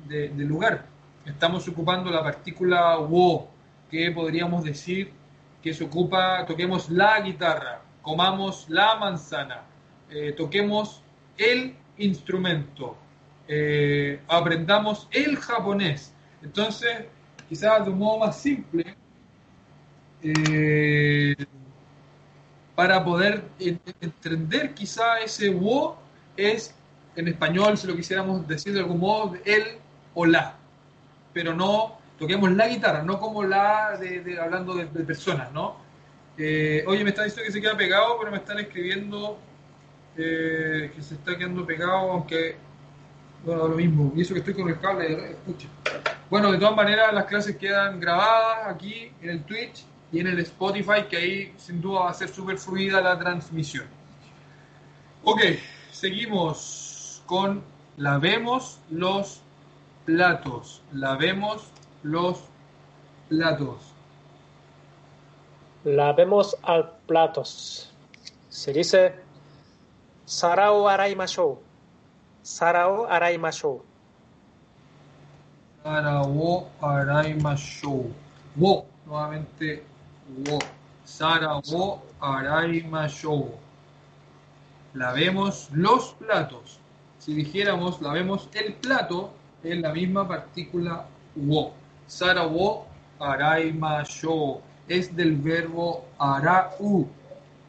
[0.06, 0.86] de, de lugar.
[1.24, 3.48] Estamos ocupando la partícula wo,
[3.90, 5.12] que podríamos decir
[5.62, 9.62] que se ocupa, toquemos la guitarra, comamos la manzana,
[10.08, 11.02] eh, toquemos
[11.36, 12.96] el instrumento,
[13.48, 16.14] eh, aprendamos el japonés.
[16.42, 17.06] Entonces,
[17.48, 18.96] quizás de un modo más simple,
[20.22, 21.34] eh,
[22.74, 25.98] para poder en- entender quizá ese wo
[26.36, 26.74] es
[27.16, 29.78] en español, si lo quisiéramos decir de algún modo, el
[30.14, 30.54] o la,
[31.32, 35.76] pero no toquemos la guitarra, no como la de, hablando de, personas, ¿no?
[36.38, 39.38] Eh, oye, me están diciendo que se queda pegado, pero me están escribiendo
[40.16, 42.56] eh, que se está quedando pegado, aunque
[43.44, 45.68] bueno, lo mismo, y eso que estoy con el cable, escucha.
[46.28, 50.38] Bueno, de todas maneras, las clases quedan grabadas aquí en el Twitch y en el
[50.40, 53.86] Spotify, que ahí sin duda va a ser súper fluida la transmisión.
[55.24, 55.40] Ok,
[55.90, 57.62] seguimos con
[57.96, 59.40] lavemos los
[60.04, 60.82] platos.
[60.92, 61.64] Lavemos
[62.02, 62.44] los
[63.28, 63.92] platos.
[65.84, 67.92] Lavemos al platos.
[68.48, 69.14] Se dice
[70.24, 71.58] sarao araimashou.
[72.42, 73.82] Sarao araimashou.
[75.82, 78.12] Para wo araimashou.
[78.56, 79.84] Wo, nuevamente
[80.28, 80.58] wo.
[81.04, 83.54] Sara wo araimashou.
[84.94, 86.80] Lavemos los platos.
[87.18, 91.72] Si dijéramos lavemos el plato, es la misma partícula wo.
[92.06, 92.86] Sara wo
[93.20, 94.60] araimashou.
[94.88, 97.08] Es del verbo arau.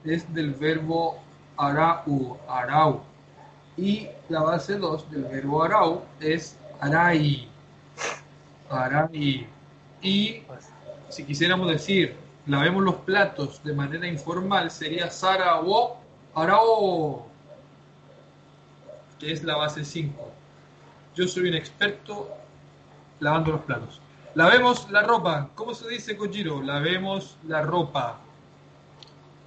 [0.03, 1.19] Es del verbo
[1.57, 2.37] arau.
[2.47, 3.01] Arau.
[3.77, 7.47] Y la base 2 del verbo arau es arai.
[8.69, 9.47] Arai.
[10.01, 10.41] Y
[11.09, 12.15] si quisiéramos decir
[12.47, 15.97] lavemos los platos de manera informal, sería Sara wo
[16.35, 17.25] arao,
[19.19, 20.31] que es la base 5.
[21.15, 22.29] Yo soy un experto
[23.19, 24.01] lavando los platos.
[24.35, 25.49] Lavemos la ropa.
[25.55, 26.61] ¿Cómo se dice, Kojiro?
[26.61, 28.19] Lavemos la ropa.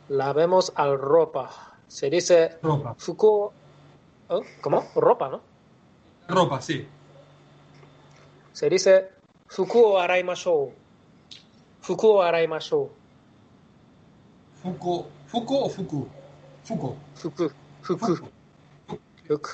[0.08, 1.48] Lavemos al ropa.
[1.86, 2.94] Se dice Ropa.
[2.98, 3.52] fuku.
[4.30, 4.40] ¿eh?
[4.60, 4.84] ¿Cómo?
[4.96, 5.40] Ropa, ¿no?
[6.28, 6.86] Ropa, sí.
[8.52, 9.10] Se dice
[9.46, 10.72] fuku o araimashou.
[11.90, 12.88] Fuku o araimashou.
[14.62, 15.10] Fuko.
[15.26, 16.08] ¿Fuko o Fuku?
[16.62, 16.96] Fuko.
[17.16, 17.50] Fuku.
[17.82, 18.30] Fuku.
[19.26, 19.50] Fuku.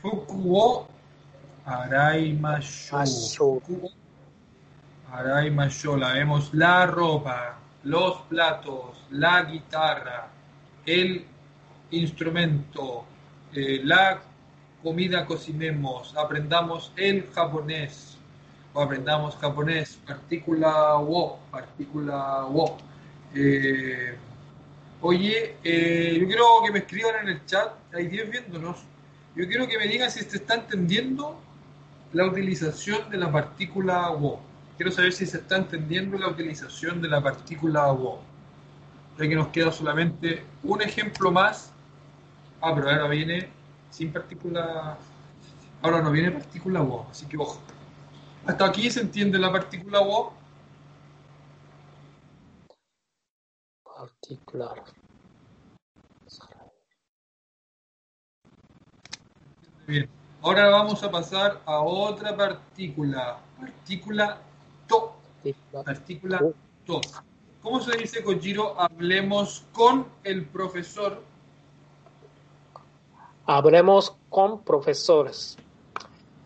[0.00, 0.88] Fuku wo
[1.66, 2.98] araimashou.
[2.98, 3.60] Mashou.
[3.60, 3.90] Fuku
[5.12, 5.98] araimashou.
[5.98, 10.30] Lavemos la ropa, los platos, la guitarra,
[10.86, 11.26] el
[11.90, 13.04] instrumento,
[13.52, 14.22] eh, la
[14.82, 18.21] comida cocinemos, aprendamos el japonés o
[18.74, 22.78] aprendamos japonés, partícula wo, partícula wo.
[23.34, 24.16] Eh,
[25.00, 28.78] oye, eh, yo quiero que me escriban en el chat, hay 10 viéndonos,
[29.34, 31.38] yo quiero que me digan si se está entendiendo
[32.12, 34.40] la utilización de la partícula wo.
[34.76, 38.20] Quiero saber si se está entendiendo la utilización de la partícula wo.
[39.18, 41.72] Ya que nos queda solamente un ejemplo más.
[42.60, 43.48] Ah, pero ahora viene
[43.90, 44.98] sin partícula.
[45.82, 47.60] Ahora no viene partícula wo, así que ojo.
[48.46, 50.32] Hasta aquí se entiende la partícula wo.
[53.84, 54.82] Particular.
[59.86, 60.08] Bien.
[60.42, 63.38] Ahora vamos a pasar a otra partícula.
[63.60, 64.38] Partícula
[64.88, 65.14] to.
[65.84, 66.40] Partícula
[66.84, 67.00] to.
[67.62, 68.80] ¿Cómo se dice, Kojiro?
[68.80, 71.22] Hablemos con el profesor.
[73.46, 75.56] Hablemos con profesores.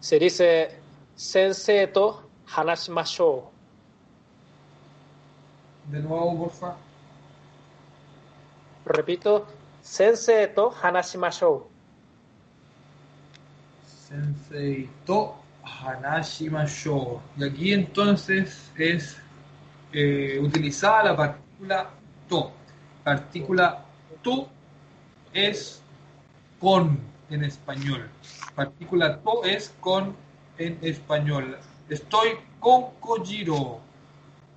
[0.00, 0.85] Se dice
[1.16, 3.50] sensei to hanashimashou.
[5.86, 6.76] De nuevo, porfa.
[8.84, 9.46] Repito,
[9.82, 11.68] sensei to hanashimashou.
[14.08, 17.20] Sensei to Hanashimashou.
[17.36, 19.16] Y aquí entonces es
[19.92, 21.90] eh, utilizada la partícula
[22.28, 22.52] to.
[23.04, 23.84] Partícula
[24.22, 24.48] to
[25.32, 25.82] es
[26.60, 26.98] con
[27.30, 28.08] en español.
[28.54, 30.14] Partícula to es con
[30.58, 31.58] en español.
[31.88, 33.80] Estoy con Kojiro.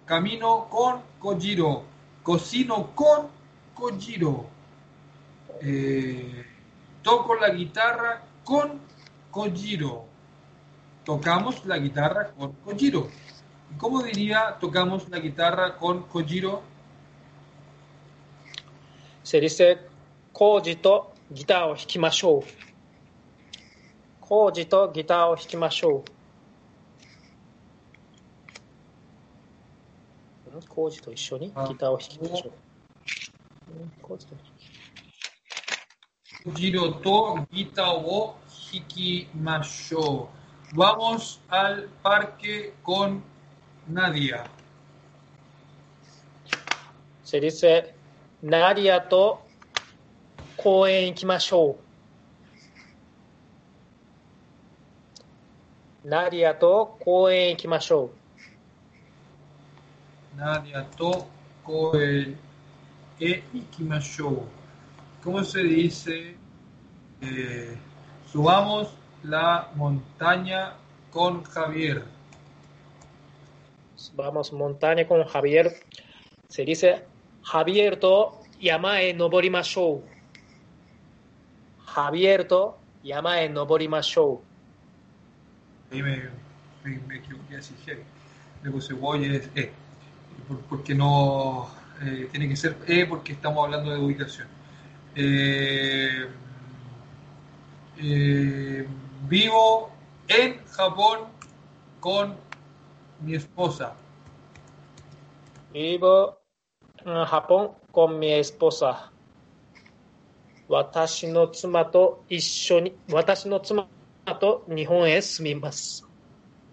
[0.05, 1.83] Camino con Kojiro.
[2.23, 3.27] Cocino con
[3.73, 4.45] Kojiro.
[5.61, 6.45] Eh,
[7.01, 8.79] toco la guitarra con
[9.31, 10.05] Kojiro.
[11.05, 13.07] Tocamos la guitarra con Kojiro.
[13.77, 16.61] ¿Cómo diría tocamos la guitarra con Kojiro?
[19.23, 19.77] Se dice,
[20.33, 21.13] Koji to
[24.31, 26.09] 王ジとギターを弾きましょう。
[30.75, 31.47] 王ジと一緒に？
[31.47, 32.51] ギターを弾きましょ
[36.47, 36.53] う。
[36.53, 38.35] ジロとギターを
[38.71, 40.29] 弾きましょ
[40.73, 40.75] う。
[40.75, 43.23] Vamos al parque con
[43.91, 44.45] Nadia.
[47.23, 47.95] Se dice,
[48.43, 49.41] Nadia と
[50.55, 51.88] 公園行きましょう。
[56.08, 58.10] ナディアと公園行きましょ
[60.36, 60.36] う。
[60.38, 61.28] ナディアと
[61.64, 62.36] 公園
[63.52, 64.46] 行きましょ Nadia to koe e ikimashou.
[65.22, 66.36] ¿Cómo se dice?
[67.20, 67.76] Eh,
[68.30, 70.74] subamos la montaña
[71.10, 71.98] con Javier.
[71.98, 72.04] う。
[74.16, 75.72] Vamos montaña con Javier.
[76.48, 77.06] Se dice,
[77.42, 79.42] ハビエルと山へ登
[85.91, 86.29] ahí me,
[86.83, 87.75] me, me equivoqué así,
[88.63, 89.71] de Cebolle E,
[90.69, 91.69] porque no
[92.01, 94.47] eh, tiene que ser E porque estamos hablando de ubicación.
[95.15, 96.27] Eh,
[97.97, 98.87] eh,
[99.27, 99.91] vivo
[100.27, 101.27] en Japón
[101.99, 102.35] con
[103.21, 103.93] mi esposa.
[105.73, 106.37] Vivo
[107.05, 109.11] en Japón con mi esposa.
[110.67, 112.23] Watashi no tsuma to
[113.09, 113.59] watashi no
[114.40, 116.06] と日本へ住みます。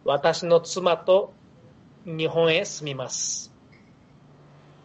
[0.04, 1.34] 私の妻と
[2.06, 3.52] 日本へ住みます。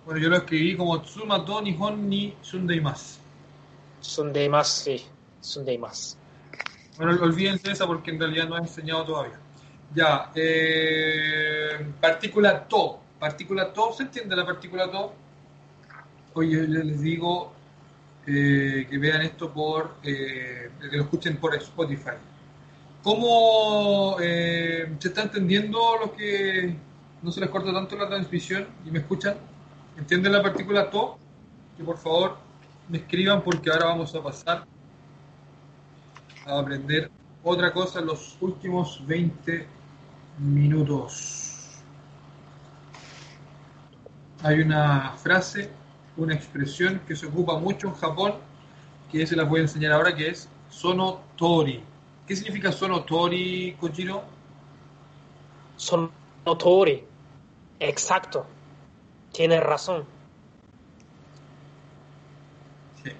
[0.04, 3.20] Bueno, yo lo escribí como Tsuma to Nihon ni Sundeimasu.
[4.00, 5.06] 住んでいますし、
[5.42, 6.18] 住んでいます。
[6.96, 9.38] Bueno, olvídense esa porque en realidad no he enseñado todavía.
[9.94, 13.00] Ya, eh, partícula to.
[13.18, 15.12] Partícula to, ¿se entiende la partícula to?
[16.34, 17.52] Oye, yo les digo
[18.26, 22.16] eh, que vean esto por, eh, que lo escuchen por Spotify.
[23.03, 26.75] ¿Cómo eh, se está entendiendo lo que
[27.23, 29.35] no se les corta tanto la transmisión y me escuchan?
[29.97, 31.17] ¿Entienden la partícula to?
[31.77, 32.37] Que por favor
[32.89, 34.65] me escriban porque ahora vamos a pasar
[36.45, 37.09] a aprender
[37.43, 39.65] otra cosa en los últimos 20
[40.37, 41.81] minutos.
[44.43, 45.71] Hay una frase,
[46.17, 48.33] una expresión que se ocupa mucho en Japón,
[49.11, 51.83] que se las voy a enseñar ahora, que es sonotori.
[52.31, 54.23] ¿Qué significa sonotori, Kojiro?
[55.75, 57.03] Sonotori.
[57.77, 58.45] Exacto.
[59.33, 60.05] Tienes razón.
[63.03, 63.11] Sí.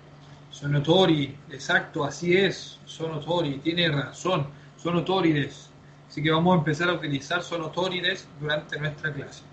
[0.50, 2.80] Sonotori, exacto, así es.
[2.86, 4.47] Sonotori, tiene razón.
[4.78, 5.69] Sonotorides.
[6.08, 9.43] Así que vamos a empezar a utilizar sonotorides durante nuestra clase.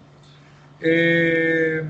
[0.80, 1.82] Eh,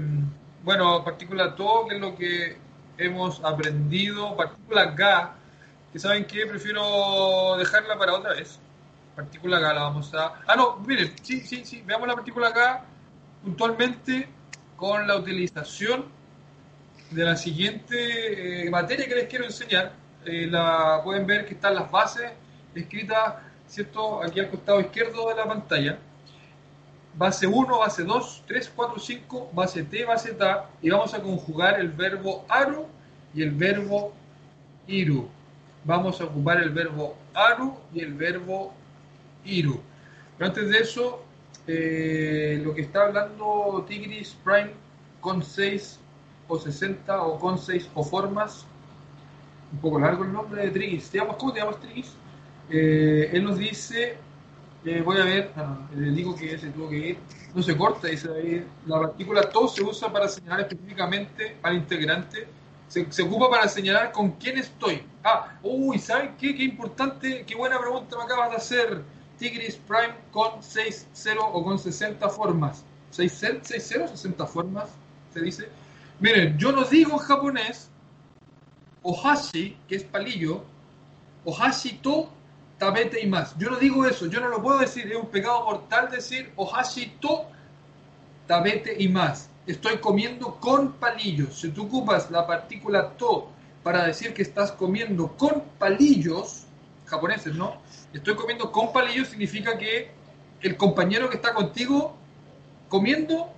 [0.64, 2.57] bueno, partícula todo, que es lo que
[2.96, 4.35] hemos aprendido.
[4.35, 5.38] Partícula ga
[5.92, 8.59] que saben que prefiero dejarla para otra vez.
[9.16, 10.40] Partícula ga la vamos a.
[10.46, 11.83] Ah, no, miren, sí, sí, sí.
[11.85, 12.85] Veamos la partícula ga
[13.42, 14.29] puntualmente
[14.77, 16.07] con la utilización
[17.11, 19.92] de la siguiente eh, materia que les quiero enseñar.
[20.24, 22.31] Eh, la pueden ver que están las bases
[22.74, 23.35] escritas,
[23.66, 24.22] ¿cierto?
[24.22, 25.98] Aquí al costado izquierdo de la pantalla.
[27.14, 31.81] Base 1, base 2, 3, 4, 5, base T, base TA, y vamos a conjugar
[31.81, 32.87] el verbo aru
[33.35, 34.12] y el verbo
[34.87, 35.29] iru.
[35.88, 38.74] Vamos a ocupar el verbo aru y el verbo
[39.42, 39.81] iru.
[40.37, 41.24] Pero antes de eso,
[41.66, 44.72] eh, lo que está hablando Tigris Prime
[45.22, 45.99] con 6
[46.47, 48.66] o 60 o con 6 o formas,
[49.72, 51.09] un poco largo el nombre de Trigis.
[51.09, 52.12] ¿Te llamas, ¿Cómo te llamas Trigis?
[52.68, 54.18] Eh, él nos dice,
[54.84, 57.18] eh, voy a ver, ah, le digo que se tuvo que ir,
[57.55, 62.47] no se corta, dice David, la partícula to se usa para señalar específicamente al integrante,
[62.89, 65.03] se, se ocupa para señalar con quién estoy.
[65.22, 66.55] Ah, uy, ¿sabes qué?
[66.55, 69.03] Qué importante, qué buena pregunta me acabas de hacer.
[69.39, 72.84] Tigris Prime con 6, 0 o con 60 formas.
[73.11, 74.91] 6, 6 0, 60 formas,
[75.32, 75.68] se dice.
[76.20, 77.89] Miren, yo no digo en japonés
[79.03, 80.64] ohashi, que es palillo,
[81.45, 82.28] ohashi to
[82.78, 83.57] tabete y más.
[83.59, 87.07] Yo no digo eso, yo no lo puedo decir, es un pecado mortal decir ohashi
[87.20, 87.47] to
[88.47, 89.49] tabete y más.
[89.68, 91.60] Estoy comiendo con palillos.
[91.60, 93.48] Si tú ocupas la partícula to
[93.82, 96.64] para decir que estás comiendo con palillos,
[97.06, 97.80] japoneses, ¿no?
[98.12, 100.10] Estoy comiendo con palillos significa que
[100.62, 102.16] el compañero que está contigo
[102.88, 103.50] comiendo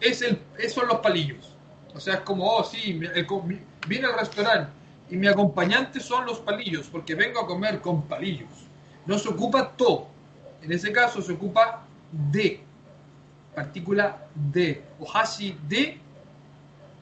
[0.00, 0.40] es el,
[0.70, 1.54] son los palillos.
[1.94, 3.26] O sea, es como, oh, sí, el,
[3.88, 4.70] viene al restaurante
[5.10, 8.50] y mi acompañante son los palillos, porque vengo a comer con palillos.
[9.04, 10.08] No se ocupa to.
[10.62, 12.65] En ese caso se ocupa de.
[13.56, 14.82] Partícula de.
[15.00, 15.98] Ohashi de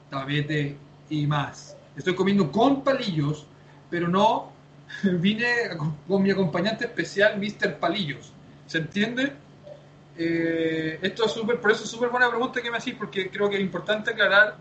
[0.09, 0.77] tabete
[1.09, 1.75] y más.
[1.97, 3.45] Estoy comiendo con palillos,
[3.89, 4.53] pero no
[5.03, 5.45] vine
[6.07, 7.75] con mi acompañante especial, Mr.
[7.77, 8.31] Palillos.
[8.67, 9.33] ¿Se entiende?
[10.17, 13.49] Eh, esto es súper, por eso es súper buena pregunta que me hacís, porque creo
[13.49, 14.55] que es importante aclarar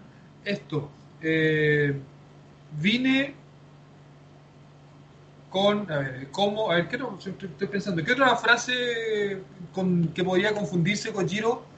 [0.44, 0.90] esto.
[1.22, 1.96] Eh,
[2.72, 3.34] vine
[5.48, 6.72] con, a ver, ¿cómo?
[6.72, 8.02] A ver, ¿qué estoy pensando?
[8.02, 9.42] ¿Qué otra frase
[9.72, 11.72] con, que podría confundirse con Jiro?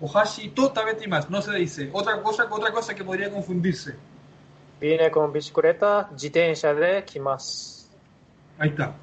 [0.00, 1.90] Ohashi, totalmente más, no se dice.
[1.92, 3.94] Otra cosa, otra cosa que podría confundirse.
[4.80, 7.86] Vine con bicicleta, jitensha de kimasu.
[8.58, 8.94] Ahí está.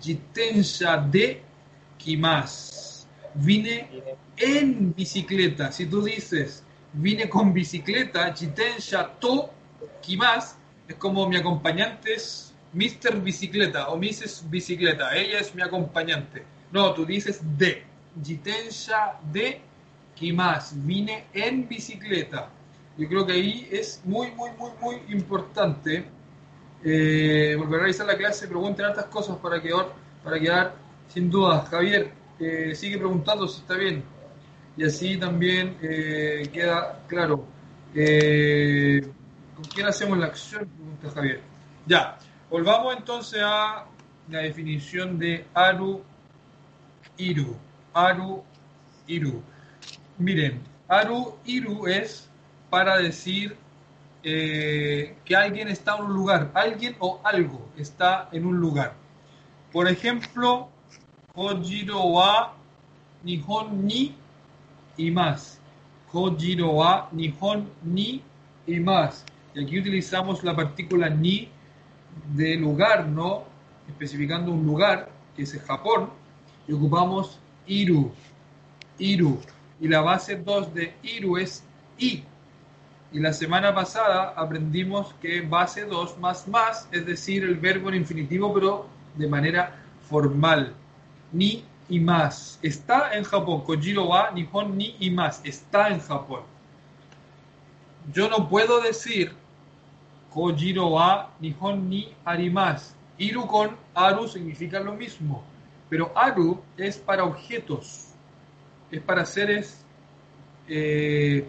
[0.00, 1.42] Jitensha de
[1.98, 3.06] kimasu.
[3.34, 3.90] Vine
[4.36, 5.70] en bicicleta.
[5.70, 9.50] Si tú dices, vine con bicicleta, jitensha to
[10.00, 10.56] kimasu,
[10.88, 13.20] es como mi acompañante es Mr.
[13.20, 14.48] Bicicleta o Mrs.
[14.48, 15.14] Bicicleta.
[15.14, 16.42] Ella es mi acompañante.
[16.72, 17.84] No, tú dices de.
[18.24, 19.60] Jitensha de
[20.18, 20.74] Kimas.
[20.84, 22.50] Vine en bicicleta.
[22.96, 26.04] Yo creo que ahí es muy, muy, muy, muy importante.
[26.84, 29.92] Eh, volver a revisar la clase, pregunten hartas cosas para quedar,
[30.24, 30.74] para quedar
[31.08, 31.68] sin dudas.
[31.68, 34.02] Javier, eh, sigue preguntando si está bien.
[34.76, 37.44] Y así también eh, queda claro.
[37.94, 40.68] ¿Con quién hacemos la acción?
[40.68, 41.40] Pregunta Javier.
[41.86, 42.18] Ya,
[42.50, 43.86] volvamos entonces a
[44.28, 46.02] la definición de Aru
[47.16, 47.56] Iru.
[47.94, 48.42] Aru
[49.06, 49.42] Iru.
[50.18, 52.28] Miren, Aru Iru es
[52.70, 53.56] para decir
[54.24, 58.94] eh, que alguien está en un lugar, alguien o algo está en un lugar.
[59.72, 60.68] Por ejemplo,
[61.34, 62.52] Kojiro wa
[63.22, 64.16] Nihon ni
[64.96, 65.60] y más.
[66.10, 68.20] Kojiro wa Nihon ni
[68.66, 69.24] y más.
[69.54, 71.48] Y aquí utilizamos la partícula ni
[72.34, 73.44] de lugar, ¿no?
[73.86, 76.10] Especificando un lugar, que es el Japón,
[76.66, 77.38] y ocupamos
[77.68, 78.10] iru.
[78.98, 79.38] Iru.
[79.80, 81.64] Y la base 2 de iru es
[81.98, 82.24] i.
[83.12, 87.96] Y la semana pasada aprendimos que base 2 más más, es decir, el verbo en
[87.96, 89.76] infinitivo, pero de manera
[90.08, 90.74] formal.
[91.32, 92.58] Ni y más.
[92.62, 93.62] Está en Japón.
[93.62, 95.40] Kojiro wa Nihon ni y más.
[95.44, 96.42] Está en Japón.
[98.12, 99.32] Yo no puedo decir
[100.32, 102.94] Kojiro wa Nihon ni arimas.
[103.18, 105.42] Iru con aru significa lo mismo.
[105.88, 108.07] Pero aru es para objetos.
[108.90, 109.84] Es para seres
[110.68, 111.48] eh,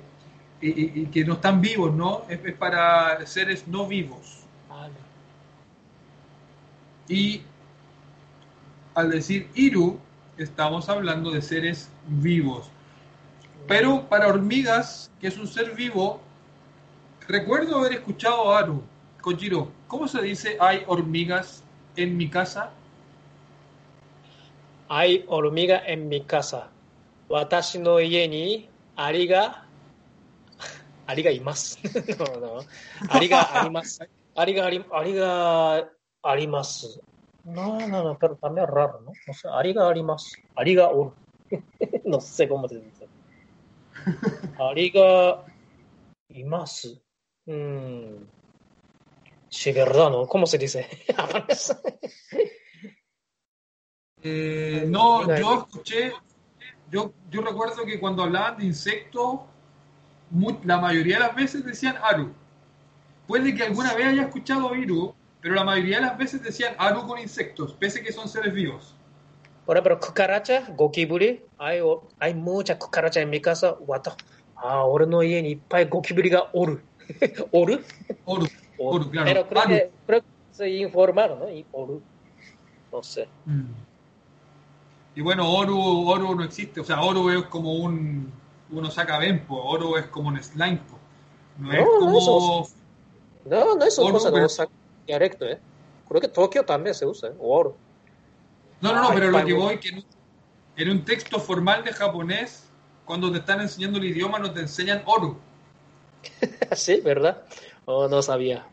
[0.61, 2.25] y, que no están vivos, ¿no?
[2.29, 4.39] Es, es para seres no vivos.
[7.07, 7.41] Y
[8.93, 9.99] al decir Iru,
[10.37, 12.69] estamos hablando de seres vivos.
[13.67, 16.21] Pero para hormigas, que es un ser vivo,
[17.27, 18.83] recuerdo haber escuchado a Aru,
[19.21, 21.63] Kojiro, ¿cómo se dice hay hormigas
[21.95, 22.71] en mi casa?
[24.87, 26.69] Hay hormiga en mi casa.
[27.29, 29.69] Watashi no ie ni ari ga
[31.07, 31.77] ari ga imasu.
[32.19, 32.51] no, no.
[33.09, 34.05] Ari ga arimasu.
[34.35, 35.31] Ari ga ari, ari ga
[36.25, 37.01] arimasu.
[37.45, 39.11] No, no, no, pero también es raro, ¿no?
[39.13, 40.37] No sé, ari ga arimasu.
[40.55, 41.13] Ari ga oru.
[42.05, 43.07] no sé cómo se dice.
[44.59, 45.45] Ari ga
[46.29, 47.01] imasu.
[47.45, 48.25] Mm.
[49.49, 50.27] Sí, verdad, ¿no?
[50.27, 50.87] ¿Cómo se dice?
[54.21, 56.13] eh, no, yo escuché,
[56.91, 59.39] yo, yo recuerdo que cuando hablaban de insectos,
[60.63, 62.33] la mayoría de las veces decían Aru.
[63.27, 67.07] Puede que alguna vez haya escuchado Iru, pero la mayoría de las veces decían Aru
[67.07, 68.95] con insectos, pese que son seres vivos.
[69.65, 71.79] Por ejemplo, cucaracha, gokiburi, hay,
[72.19, 74.15] hay muchas cucarachas en mi casa, guato.
[74.55, 76.81] Ah, ahora no hay ni pai gokiburi ga oru.
[77.51, 77.79] ¿Oru?
[78.25, 79.25] Oru, oru, claro.
[79.25, 81.49] Pero creo que, creo que se informaron, ¿no?
[81.49, 82.01] Y oru.
[82.91, 83.27] No sé.
[83.45, 83.88] Mm.
[85.15, 86.79] Y bueno, Oru, Oru no existe.
[86.79, 88.31] O sea, Oru es como un.
[88.71, 89.55] Uno saca Benpo.
[89.55, 90.81] Oru es como un slime.
[91.57, 92.11] No, es como.
[92.11, 92.69] No, eso,
[93.45, 94.47] no, no es una cosa pero...
[94.47, 94.69] no
[95.07, 95.59] directo, ¿eh?
[96.07, 97.35] Creo que Tokio también se usa, ¿eh?
[97.39, 97.75] Oru.
[98.81, 100.03] No, no, no, pero lo que voy que
[100.77, 102.69] en un texto formal de japonés,
[103.05, 105.37] cuando te están enseñando el idioma, no te enseñan Oru.
[106.73, 107.43] sí, ¿verdad?
[107.85, 108.67] Oh, no sabía.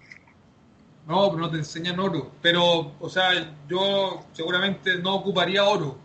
[1.07, 2.33] No, no te enseñan oro.
[2.43, 3.31] Pero, o sea,
[3.69, 5.97] yo seguramente no ocuparía oro,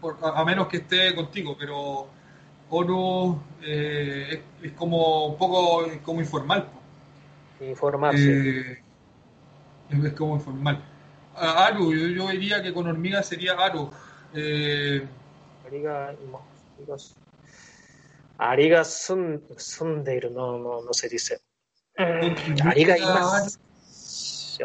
[0.00, 2.08] por, a, menos que esté contigo, pero
[2.70, 6.68] ONU eh, es, como un poco como informal.
[7.60, 8.70] Informarse.
[8.70, 8.82] Eh,
[9.90, 10.76] es como informal.
[11.36, 13.90] Eh, Aru, yo, yo, diría que con hormiga sería Aru.
[14.34, 15.06] Eh,
[15.66, 16.42] Ariga, no,
[16.76, 17.16] arigas.
[18.38, 19.42] Ariga sun,
[20.30, 21.40] no, no, no se dice.
[22.64, 23.58] Ariga imas.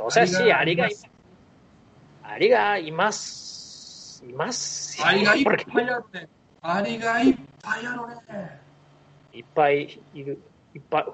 [0.01, 1.03] O sea, ariga, sí, ariga imas.
[2.23, 2.79] Ariga.
[4.22, 4.24] dice。
[4.24, 5.64] うんアリがいます。
[5.64, 6.28] おsea, sí, アリがいます。
[6.62, 7.32] アリがいます。
[7.32, 7.32] います。
[7.32, 7.32] Ariga y Porque payarone.
[7.32, 8.58] Ariga y payarone.
[9.32, 10.38] いっぱいいる。
[10.74, 11.04] いっぱい。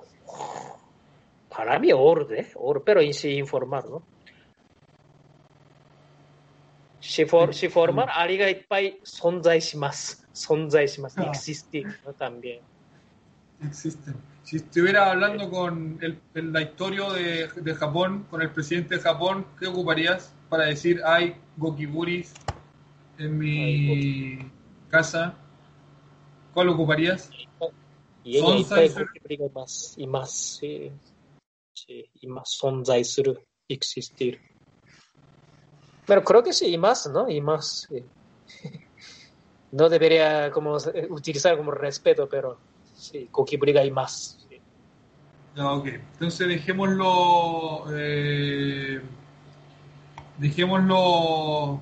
[1.50, 4.02] para mí, orde, or, pero en sí informar, ¿no?
[7.00, 10.26] Si, for, si formar, アリがいっぱい存在します。
[10.34, 11.20] 存在します。
[11.20, 11.30] Ah.
[11.30, 12.12] existir, ¿no?
[12.14, 12.60] También.
[13.62, 14.16] Existen.
[14.42, 19.00] Si estuviera hablando con el, el la historia de, de Japón, con el presidente de
[19.00, 22.34] Japón, ¿qué ocuparías para decir hay gokiburis
[23.19, 24.39] en mi
[24.89, 25.35] casa,
[26.53, 27.29] ¿cuál ocuparías?
[28.23, 30.91] Y ella y más, y más, sí,
[31.73, 34.39] sí, y más sonzaisuru, existir.
[36.05, 37.29] Pero creo que sí, y más, ¿no?
[37.29, 37.85] Y más.
[37.87, 38.03] Sí.
[39.71, 42.59] No debería como eh, utilizar como respeto, pero
[42.91, 44.39] sí, kokiburiga y más.
[45.55, 47.85] Ah, ok, entonces dejémoslo.
[47.91, 48.99] Eh,
[50.37, 51.79] dejémoslo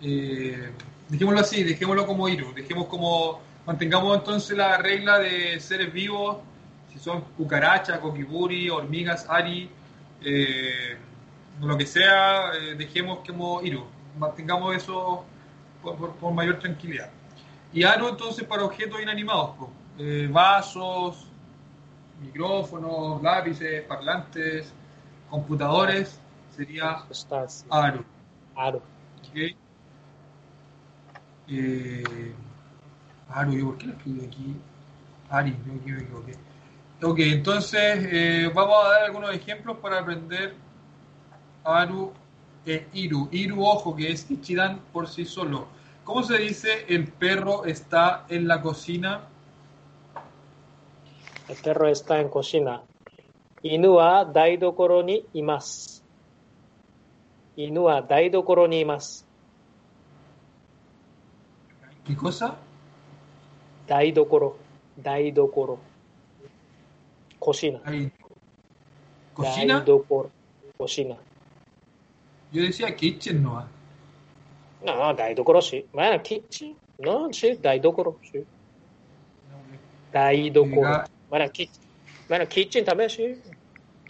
[0.00, 0.70] eh,
[1.08, 2.52] dejémoslo así, dejémoslo como Iru.
[2.54, 3.40] Dejemos como.
[3.66, 6.36] Mantengamos entonces la regla de seres vivos.
[6.92, 9.70] Si son cucarachas, kokiburi, hormigas, ari,
[10.22, 10.96] eh,
[11.60, 13.84] lo que sea, eh, dejemos como Iru.
[14.18, 15.24] Mantengamos eso
[15.82, 17.10] por, por- por mayor tranquilidad.
[17.72, 19.70] Y Aru entonces para objetos inanimados, po.
[19.98, 21.26] Eh, vasos,
[22.20, 24.72] micrófonos, lápices, parlantes,
[25.30, 26.20] computadores,
[26.54, 27.04] sería
[27.70, 28.04] así.
[28.54, 28.82] Aru.
[31.48, 32.32] Eh,
[33.28, 34.56] Aru, por qué lo escribí aquí?
[35.30, 36.32] Ari, yo aquí me equivoqué.
[37.02, 40.54] Ok, entonces vamos a dar algunos ejemplos para aprender
[41.64, 42.12] Aru
[42.64, 43.28] e Iru.
[43.30, 45.66] Iru, ojo, que es Ichidan por sí solo.
[46.04, 49.28] ¿Cómo se dice el perro está en la cocina?
[51.48, 52.82] El perro está en cocina.
[53.62, 56.02] Inu wa daidokoro ni imasu.
[57.56, 59.23] Inu wa daidokoro ni imasu.
[62.06, 62.56] ¿Qué cosa?
[63.86, 64.58] Daidokoro.
[64.96, 65.78] Daidokoro.
[67.38, 67.80] Cocina.
[67.84, 68.12] Ahí.
[69.32, 69.76] ¿Cocina?
[69.78, 70.30] Daidokoro.
[70.76, 71.16] Cocina.
[72.52, 73.66] Yo decía kitchen no.
[74.84, 75.86] No, Daidokoro sí.
[75.92, 76.76] Bueno, kitchen.
[76.98, 78.44] No, sí, Daidokoro, sí.
[80.12, 81.04] Daidokoro.
[81.28, 81.82] Bueno, kitchen.
[82.28, 83.34] Bueno, kitchen también, sí.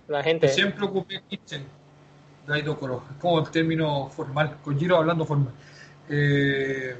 [0.09, 0.49] La gente.
[0.49, 1.65] Yo siempre ocupé kitchen.
[2.47, 3.05] Daidokoro.
[3.21, 4.59] Como el término formal.
[4.63, 5.55] Con Giro hablando formal.
[6.09, 6.97] Eh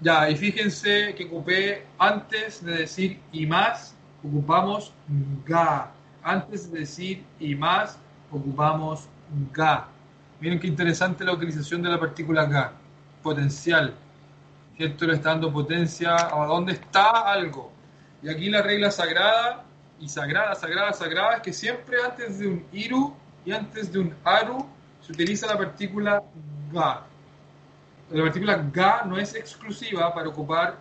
[0.00, 3.94] ya, y fíjense que ocupé antes de decir y más,
[4.24, 4.92] ocupamos
[5.44, 5.92] ga.
[6.22, 7.98] Antes de decir y más,
[8.30, 9.08] ocupamos
[9.52, 9.88] ga.
[10.40, 12.72] Miren qué interesante la utilización de la partícula ga.
[13.22, 13.94] Potencial.
[14.76, 15.06] ¿Cierto?
[15.06, 17.70] Le está dando potencia a dónde está algo.
[18.22, 19.64] Y aquí la regla sagrada,
[20.00, 24.14] y sagrada, sagrada, sagrada, es que siempre antes de un iru y antes de un
[24.24, 24.66] aru
[25.02, 26.22] se utiliza la partícula
[26.72, 27.04] ga.
[28.10, 30.78] La partícula ga no es exclusiva para ocupar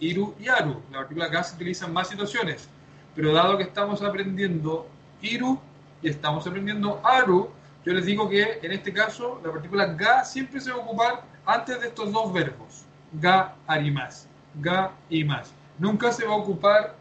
[0.00, 0.82] iru y aru.
[0.90, 2.68] La partícula ga se utiliza en más situaciones.
[3.14, 4.86] Pero dado que estamos aprendiendo
[5.22, 5.58] iru
[6.02, 7.50] y estamos aprendiendo aru,
[7.84, 11.24] yo les digo que en este caso la partícula ga siempre se va a ocupar
[11.46, 12.84] antes de estos dos verbos.
[13.12, 14.28] Ga, arimas.
[14.60, 15.52] Ga y más.
[15.78, 16.96] Nunca se va a ocupar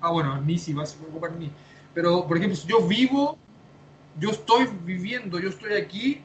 [0.00, 1.50] Ah, bueno, ni si va a ocupar ni.
[1.94, 3.38] Pero, por ejemplo, si yo vivo,
[4.18, 6.22] yo estoy viviendo, yo estoy aquí,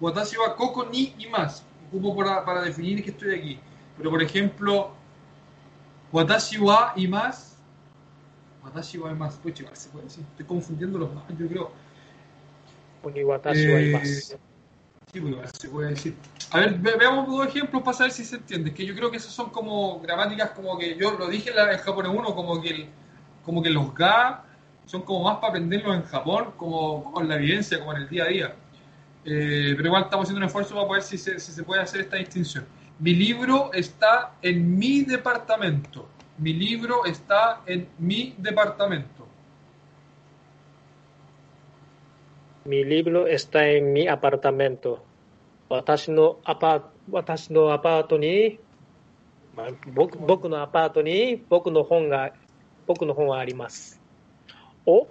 [0.00, 3.60] watashi wa koko ni y más ocupo para, para definir que estoy aquí.
[3.96, 4.92] Pero por ejemplo,
[6.12, 7.56] Watashi wa y más.
[8.64, 9.34] Watashi wa y más.
[9.34, 10.24] Se puede decir.
[10.30, 11.70] Estoy confundiendo los más, yo creo.
[13.02, 14.36] Uniwatashi eh, wa y eh, más.
[15.12, 16.14] Sí, pues, se puede decir.
[16.52, 18.72] A ver, veamos dos ejemplos para saber si se entiende.
[18.72, 21.72] Que yo creo que esas son como gramáticas, como que yo lo dije en, la,
[21.72, 22.88] en 1, como que,
[23.44, 24.44] como que los ga
[24.86, 28.08] son como más para aprenderlos en Japón, como, como en la evidencia, como en el
[28.08, 28.56] día a día.
[29.24, 32.66] Eh, pero igual estamos haciendo un esfuerzo para ver si se, puede hacer esta distinción.
[32.98, 36.08] Mi libro está en mi departamento.
[36.38, 39.26] Mi libro está en mi departamento.
[42.64, 45.04] Mi libro está en mi apartamento.
[45.68, 46.90] Watashi no, apa,
[48.18, 48.58] ni,
[49.94, 52.32] boku, no ni, boku no hon ga,
[52.86, 53.98] boku no hon arimasu.
[54.86, 55.06] O,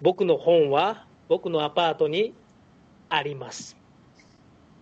[0.00, 1.60] boku no hon wa, boku no
[2.08, 2.34] ni
[3.09, 3.77] あります。
[4.19, 4.81] お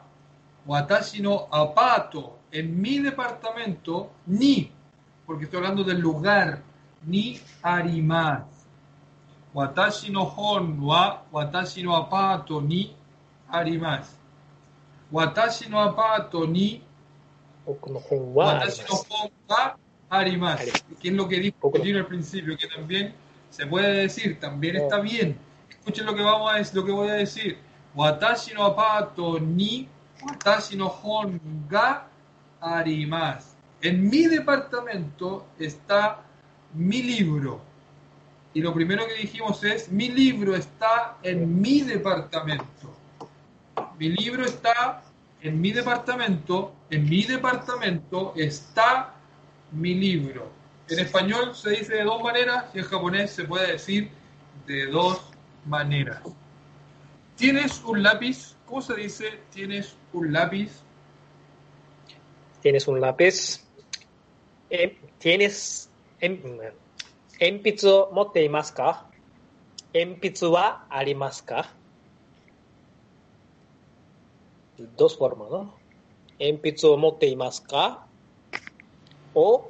[0.67, 4.71] watashi no apato, en mi departamento, ni,
[5.25, 6.61] porque estoy hablando del lugar,
[7.03, 8.43] ni arimas
[9.55, 12.95] Watashi no honwa, watashi no apato, ni
[13.49, 14.19] arimaz.
[15.11, 16.83] Watashi no apato, ni
[17.65, 19.77] Watashi no honwa,
[20.11, 20.61] arimas,
[21.01, 23.15] que es lo que dijo al principio, que también
[23.51, 25.37] se puede decir, también está bien.
[25.69, 27.57] Escuchen lo que vamos a decir, lo que voy a decir.
[27.93, 29.87] Watashi no apato ni
[30.23, 31.39] watashi no hon
[31.69, 32.07] ga
[32.61, 33.49] arimasu.
[33.81, 36.23] En mi departamento está
[36.73, 37.61] mi libro.
[38.53, 42.95] Y lo primero que dijimos es, mi libro está en mi departamento.
[43.97, 45.03] Mi libro está
[45.41, 46.73] en mi departamento.
[46.89, 49.13] En mi departamento está
[49.71, 50.60] mi libro.
[50.91, 54.11] En español se dice de dos maneras y en japonés se puede decir
[54.67, 55.21] de dos
[55.65, 56.21] maneras.
[57.37, 58.57] ¿Tienes un lápiz?
[58.65, 60.83] ¿Cómo se dice tienes un lápiz?
[62.61, 63.65] Tienes un lápiz.
[64.69, 65.89] Eh, tienes.
[66.19, 66.59] Em,
[67.39, 69.09] empitsu mote imasu ka?
[69.93, 71.69] Empitsu wa arimasu ka?
[74.97, 75.73] Dos formas, ¿no?
[76.37, 77.63] Empitsu mote imasu?
[79.33, 79.69] O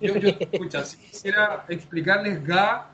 [0.00, 2.90] Yo, yo, escucha, si quisiera explicarles ga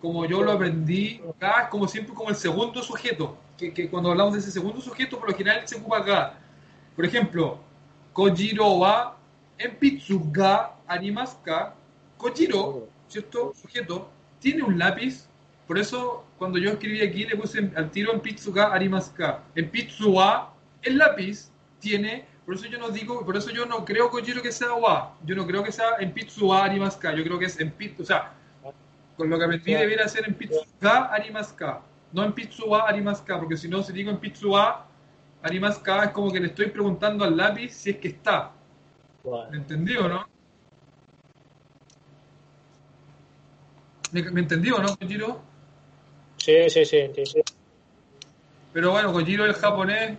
[0.00, 4.10] como yo lo aprendí, ga es como siempre como el segundo sujeto, que, que cuando
[4.10, 6.38] hablamos de ese segundo sujeto, por lo general se ocupa ga.
[6.94, 7.60] Por ejemplo,
[8.12, 9.16] Kojiro wa
[9.58, 11.74] enpitsu ga arimasu ka.
[12.16, 13.52] Kojiro, ¿cierto?
[13.54, 15.28] Sujeto, tiene un lápiz.
[15.66, 19.44] Por eso, cuando yo escribí aquí, le puse al tiro en pitsu ga arimasu ka.
[19.54, 22.26] En pitsu wa, el lápiz tiene.
[22.48, 25.14] Por eso yo no digo, por eso yo no creo Kojiro que sea wa.
[25.22, 26.48] Yo no creo que sea en pitsu
[26.98, 27.14] ka.
[27.14, 28.32] Yo creo que es en pitsu, o sea,
[29.18, 31.10] con lo que aprendí debería ser en pitsu ga.
[32.10, 32.64] No en pitsu
[33.26, 37.22] ka, porque si no, si digo en pitsu ka, es como que le estoy preguntando
[37.22, 38.52] al lápiz si es que está.
[39.24, 40.26] は ¿Me entendió, no?
[44.12, 45.42] ¿Me, me entendió, no, Kojiro?
[46.38, 47.42] sí, sí, sí, sí, sí.
[48.72, 50.16] Pero bueno, Kojiro es japonés,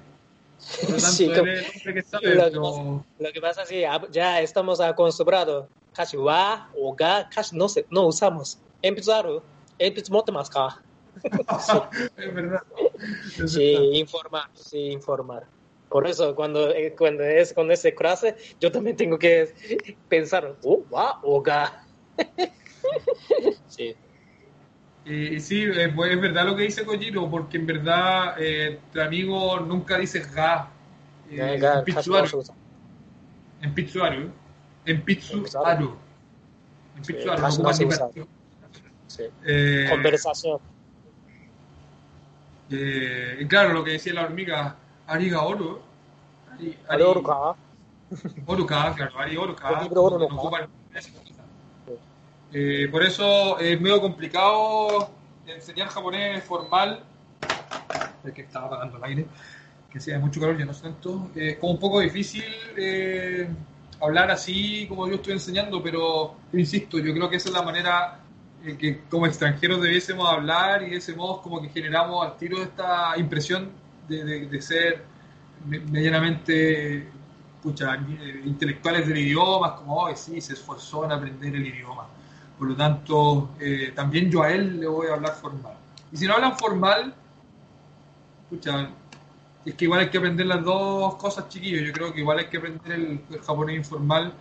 [0.89, 1.35] lo sí, que
[3.19, 5.67] lo, pasa, es que ya estamos acostumbrados.
[5.93, 8.59] Casi va o ga, casi no, se, no usamos.
[8.81, 9.41] Empezaron,
[10.31, 10.49] más
[12.17, 12.63] es verdad.
[13.47, 15.45] Sí, informar, sí, informar.
[15.89, 19.53] Por eso, cuando, eh, cuando es con ese clase, yo también tengo que
[20.07, 21.83] pensar, oh, va o ga.
[23.67, 23.95] sí.
[25.05, 29.01] Y, sí, eh, pues es verdad lo que dice Kojiro, porque en verdad eh, tu
[29.01, 30.69] amigo nunca dice ga.
[31.31, 32.43] Eh, en Pitsuaru.
[33.61, 34.31] En Pitsuaru.
[34.85, 35.95] En Pitsuaru.
[36.95, 38.27] En Pitsuaru.
[39.45, 40.59] Eh, Conversación.
[42.71, 44.75] Eh, claro, lo que decía la hormiga,
[45.07, 45.81] Ariga Oro.
[46.53, 47.55] Ari, Ari, Ari Oruka.
[48.45, 49.69] Oruka, claro, Ari Oruka.
[49.69, 49.95] Oruka.
[49.95, 51.38] No,
[52.51, 55.09] eh, por eso es medio complicado
[55.45, 57.03] enseñar japonés formal.
[58.23, 59.25] Es que estaba apagando el aire,
[59.91, 61.29] que hacía mucho calor, ya no sé tanto.
[61.35, 62.43] Eh, Es como un poco difícil
[62.77, 63.47] eh,
[64.01, 68.19] hablar así como yo estoy enseñando, pero insisto, yo creo que esa es la manera
[68.63, 72.61] eh, que como extranjeros debiésemos hablar y de ese modo como que generamos al tiro
[72.61, 73.69] esta impresión
[74.07, 75.03] de, de- de ser
[75.65, 77.07] me- medianamente
[77.61, 82.07] pucha, eh, intelectuales del idioma, como hoy sí, se esforzó en aprender el idioma.
[82.59, 85.77] Por lo tanto, eh, también yo a él le voy a hablar formal.
[86.11, 87.15] Y si no hablan formal,
[88.49, 88.89] pucha,
[89.65, 91.83] es que igual hay que aprender las dos cosas, chiquillos.
[91.87, 94.33] Yo creo que igual hay que aprender el, el japonés informal,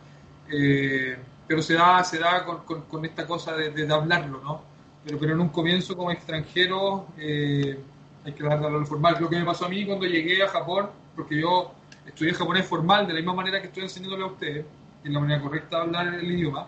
[0.50, 4.62] eh, pero se da, se da con, con- con esta cosa de, de hablarlo, ¿no?
[5.04, 7.78] Pero, pero en un comienzo como extranjero eh,
[8.24, 9.16] hay que hablarlo formal.
[9.20, 11.72] Lo que me pasó a mí cuando llegué a Japón, porque yo
[12.06, 14.66] estudié japonés formal de la misma manera que estoy enseñándole a ustedes,
[15.04, 16.66] es la manera correcta de hablar el idioma,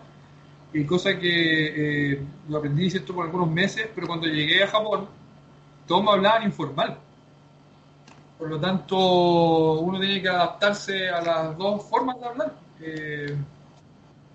[0.73, 3.13] y cosa que eh, lo aprendí ¿cierto?
[3.13, 5.07] por algunos meses, pero cuando llegué a Japón,
[5.85, 6.97] todos me hablaban informal.
[8.37, 8.97] Por lo tanto,
[9.81, 12.53] uno tiene que adaptarse a las dos formas de hablar.
[12.81, 13.35] Eh,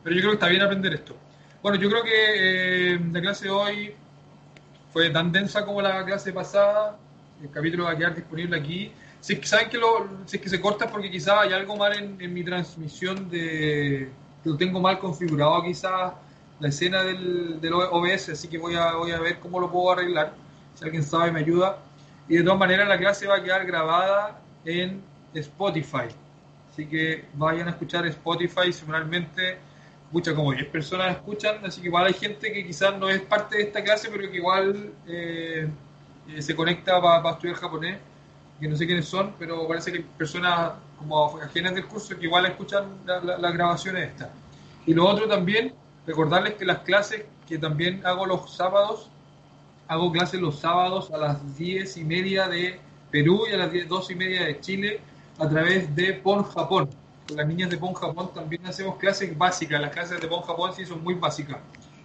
[0.04, 1.16] pero yo creo que está bien aprender esto.
[1.62, 3.94] Bueno, yo creo que eh, la clase de hoy
[4.92, 6.98] fue tan densa como la clase pasada.
[7.42, 8.92] El capítulo va a quedar disponible aquí.
[9.20, 11.52] Si es que saben que, lo, si es que se corta es porque quizás hay
[11.52, 14.10] algo mal en, en mi transmisión de
[14.44, 16.12] lo tengo mal configurado quizás
[16.58, 19.92] la escena del, del OBS, así que voy a, voy a ver cómo lo puedo
[19.92, 20.34] arreglar.
[20.74, 21.78] Si alguien sabe, me ayuda.
[22.28, 25.02] Y de todas maneras, la clase va a quedar grabada en
[25.34, 26.08] Spotify.
[26.72, 29.58] Así que vayan a escuchar Spotify semanalmente.
[30.12, 33.56] Muchas como 10 personas escuchan, así que igual hay gente que quizás no es parte
[33.56, 35.68] de esta clase, pero que igual eh,
[36.28, 37.98] eh, se conecta para estudiar japonés,
[38.60, 42.46] que no sé quiénes son, pero parece que personas como ajenas del curso que igual
[42.46, 44.28] escuchan las la, grabaciones estas.
[44.86, 45.74] Y lo otro también,
[46.06, 49.10] recordarles que las clases que también hago los sábados,
[49.88, 52.78] hago clases los sábados a las 10 y media de
[53.10, 55.00] Perú y a las 10, 2 y media de Chile
[55.38, 56.88] a través de PON Japón.
[57.28, 59.80] Con las niñas de PON Japón también hacemos clases básicas.
[59.80, 61.58] Las clases de PON Japón sí son muy básicas.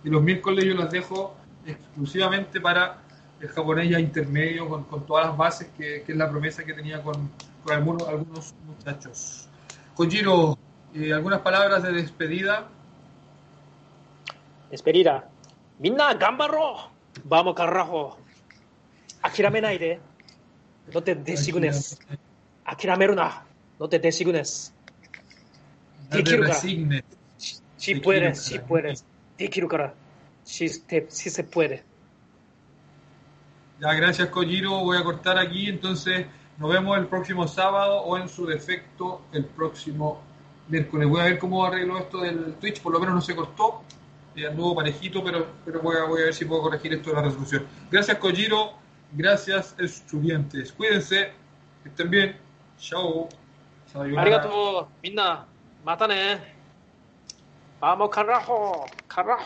[0.03, 1.35] Y los miércoles yo las dejo
[1.65, 3.01] exclusivamente para
[3.39, 7.29] el japonés ya intermedio, con, todas las bases, que, es la promesa que tenía con,
[7.63, 9.47] con algunos, algunos muchachos.
[9.95, 10.57] Kojiro,
[10.93, 12.67] eh, ¿algunas palabras de despedida?
[14.71, 15.29] Despedida.
[15.79, 16.89] Minna, gambaro.
[17.25, 18.17] Vamos, carajo.
[19.21, 19.99] Akirame de.
[20.93, 21.99] No te designes.
[22.65, 23.45] Akirameru na.
[23.77, 24.73] No te designes.
[26.09, 26.55] Dekiru kara.
[27.75, 29.05] Si puedes, si puedes.
[29.37, 29.93] Dekiru kara.
[30.43, 31.83] Si se puede.
[33.79, 34.79] Ya, gracias Kojiro.
[34.79, 35.67] Voy a cortar aquí.
[35.67, 36.25] Entonces,
[36.57, 40.21] nos vemos el próximo sábado o en su defecto el próximo
[40.67, 41.09] miércoles.
[41.09, 42.81] Voy a ver cómo arreglo esto del Twitch.
[42.81, 43.83] Por lo menos no se cortó.
[44.35, 47.15] Ya anduvo parejito, pero, pero voy, a, voy a ver si puedo corregir esto de
[47.17, 47.67] la resolución.
[47.89, 48.73] Gracias Kojiro.
[49.11, 50.71] Gracias estudiantes.
[50.71, 51.33] Cuídense.
[51.83, 52.37] Que estén bien.
[52.77, 53.27] Chao.
[53.93, 54.87] Arigato.
[55.03, 55.45] Minna.
[55.83, 56.39] Mátane.
[57.79, 58.85] Vamos, carajo.
[59.07, 59.39] Carajo.